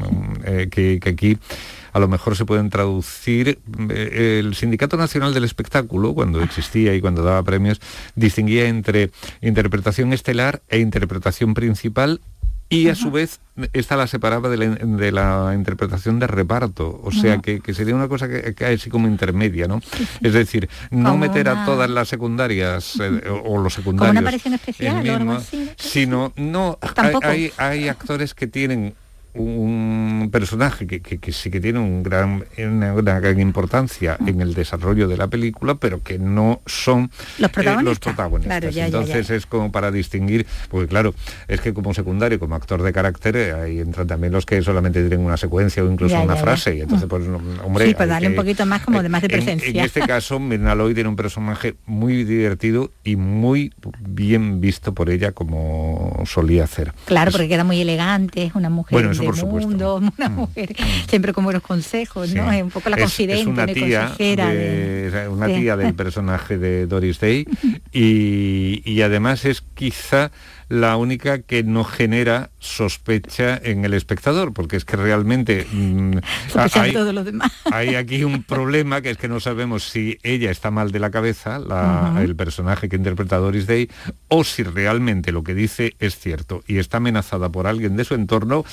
[0.46, 1.38] eh, que, que aquí
[1.94, 3.60] a lo mejor se pueden traducir.
[3.90, 7.80] eh, El Sindicato Nacional del Espectáculo, cuando existía y cuando daba premios,
[8.16, 12.20] distinguía entre interpretación estelar e interpretación principal
[12.70, 13.40] y a su vez
[13.74, 17.94] esta la separaba de la, de la interpretación de reparto, o sea que, que sería
[17.94, 19.80] una cosa que cae así como intermedia, ¿no?
[20.22, 24.12] Es decir, no Como meter una- a todas las secundarias eh, o, los Como secundarios
[24.14, 27.28] una aparición especial en o algo mismo, sino no hay, Tampoco.
[27.28, 28.96] hay, hay actores que tienen
[29.36, 34.42] un personaje que, que- que sí que tiene un gran, una, una gran importancia en
[34.42, 37.10] el desarrollo de la película, pero que no son
[37.40, 37.84] Los eh, protagonistas.
[37.86, 38.60] los protagonistas.
[38.60, 39.36] Claro, ya, ya, Entonces ya.
[39.36, 41.14] es como para distinguir, porque claro,
[41.48, 45.00] es que como secundario, como actor de carácter, eh, ahí entran también los que solamente
[45.08, 47.24] tienen una secuencia o incluso una frase, y entonces pues
[47.64, 47.88] hombre...
[47.88, 49.70] sí, pues darle un poquito más como de más de en- presencia.
[49.70, 55.10] En, este caso, Mirna Loy tiene un personaje muy divertido y muy bien visto por
[55.10, 56.94] ella como solía hacer.
[57.06, 59.70] Claro, porque queda muy elegante, es una mujer Bueno, eso por supuesto.
[59.70, 60.76] mundo, una mujer
[61.10, 62.52] siempre con buenos consejos, ¿no?
[62.52, 64.48] Es un poco la confidente, es una tía, consejera.
[64.50, 67.46] de- de- una de- tía del personaje de Doris Day
[67.92, 70.32] y, y además es quizá
[70.74, 76.18] la única que no genera sospecha en el espectador, porque es que realmente mm,
[77.72, 81.12] hay, aquí un problema que es que no sabemos si ella está mal de la
[81.12, 83.88] cabeza, la- el personaje que interpreta Doris Day,
[84.30, 88.16] o si realmente lo que dice es cierto y está amenazada por alguien de su
[88.16, 88.66] entorno,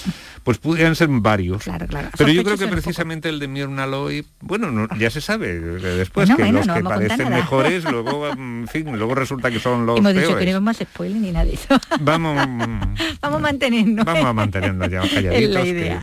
[0.42, 1.64] pues podrían ser varios.
[1.64, 2.09] Claro, claro.
[2.16, 5.59] Pero yo creo que precisamente el de Mirna Loy, bueno, no- ya se sabe eh,
[5.59, 9.61] después Bueno, que bueno, los no que parecen mejores, luego, en fin, luego resulta que
[9.61, 11.78] son los Hemos dicho que no a spoiler ni nada de eso.
[12.01, 12.80] Vamos, mm,
[13.20, 14.05] Vamos a mantenernos.
[14.05, 15.01] vamos a mantenernos ya.
[15.30, 16.01] Es la idea.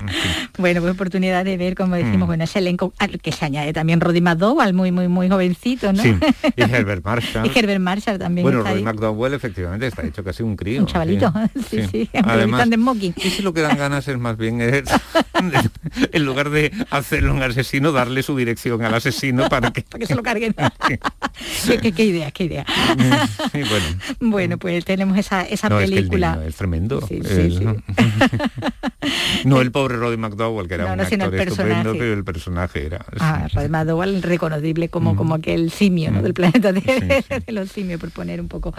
[0.58, 2.26] Bueno, pues oportunidad de ver, como decimos, Mm.
[2.28, 6.02] bueno, ese elenco al que se añade también Roddy McDowell, muy, muy, muy jovencito, ¿no?
[6.04, 6.16] Sí,
[6.56, 7.46] y Herbert Marshall.
[7.54, 8.84] y Herbert Marshall también Bueno, ahí.
[8.84, 10.82] McDowell efectivamente está hecho casi un crío.
[10.82, 11.32] Un chavalito,
[11.70, 13.14] sí, sí, lo Además, de smoking.
[13.18, 14.84] y si lo que dan ganas es más bien, es,
[16.12, 19.82] en lugar de hacerlo un asesino, darle su dirección al asesino para que...
[19.84, 20.54] Para que se lo carguen.
[20.88, 22.66] qué, qué- qué idea, qué idea.
[23.52, 23.86] Sí, bueno,
[24.20, 26.36] Bueno, pues tenemos esa, esa no, es que el película.
[26.36, 27.02] niño es tremendo.
[27.08, 27.60] Sí, sí, Es-
[29.46, 32.14] no el pobre Roddy McDowell, que era No, un no, sino el actor estupendo, pero
[32.14, 33.06] el personaje era...
[33.20, 36.22] Ah, Roddy McDowell reconocible como, como aquel simio ¿no?
[36.22, 36.82] del planeta de,
[37.46, 38.74] de los simios, por poner un poco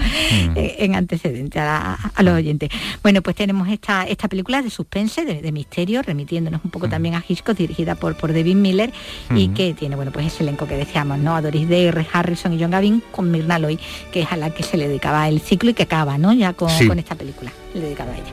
[0.54, 2.70] eh, en antecedente a, la- a los oyentes.
[3.02, 7.14] Bueno, pues tenemos esta, esta película de suspense, de, de misterio, remitiéndonos un poco también
[7.14, 8.92] a Hitchcock, dirigida por, por David Miller,
[9.34, 11.34] y que tiene, bueno, pues ese elenco que decíamos, ¿no?
[11.36, 13.78] A Doris Day, Harrison y John Gavin con Mirna Loy,
[14.12, 16.32] que es a la que se le dedicaba el ciclo y que acaba, ¿no?
[16.32, 16.88] Ya con, Sí.
[16.88, 18.32] con esta película, le dedicaba a ella.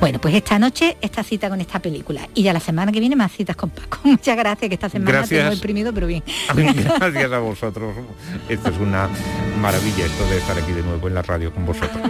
[0.00, 3.16] Bueno, pues esta noche esta cita con esta película y ya la semana que viene
[3.16, 3.98] más citas con Paco.
[4.04, 5.40] Muchas gracias, que esta semana Gracias.
[5.40, 6.22] tengo imprimido, pero bien.
[6.54, 7.94] Gracias a vosotros.
[8.48, 9.08] Esto es una
[9.60, 12.02] maravilla, esto de estar aquí de nuevo en la radio con vosotros.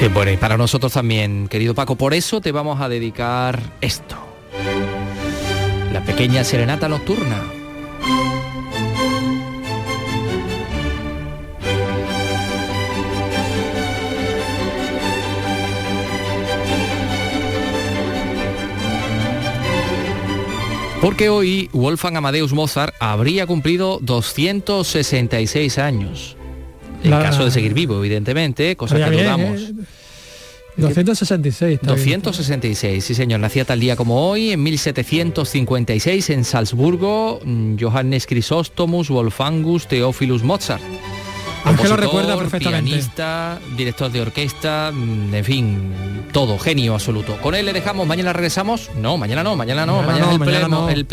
[0.00, 4.16] Eh, bueno, y para nosotros también, querido Paco, por eso te vamos a dedicar esto.
[5.92, 7.40] La pequeña serenata nocturna.
[21.02, 26.36] Porque hoy Wolfgang Amadeus Mozart habría cumplido 266 años.
[27.02, 29.60] En La- caso de seguir vivo, evidentemente, cosa que bien, dudamos.
[29.60, 29.72] ¿eh?
[30.76, 31.74] 266.
[31.74, 32.22] está bien.
[32.22, 39.10] 266, sí señor, nacía tal día como hoy, en 1756 en Salzburgo, mm, Johannes Chrysostomos
[39.10, 40.82] Wolfangus Theophilus Mozart.
[41.64, 42.90] Ángel lo recuerda perfectamente.
[42.90, 45.92] Pianista, director de orquesta, mm, en fin,
[46.32, 47.36] todo, genio absoluto.
[47.40, 48.90] Con él le dejamos, mañana regresamos.
[48.96, 50.88] No, mañana no, mañana no, Mañana mañana, no, el, mañana pleno, no.
[50.90, 51.06] el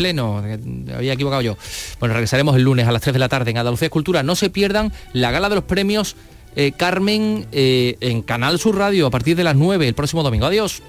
[0.88, 0.96] pleno.
[0.96, 1.56] Había equivocado yo.
[1.98, 4.22] Bueno, regresaremos el lunes a las 3 de la tarde en Andalucía Escultura.
[4.22, 6.16] No se pierdan la gala de los premios
[6.56, 10.46] eh, Carmen eh, en Canal Sur Radio a partir de las 9 el próximo domingo.
[10.46, 10.82] Adiós.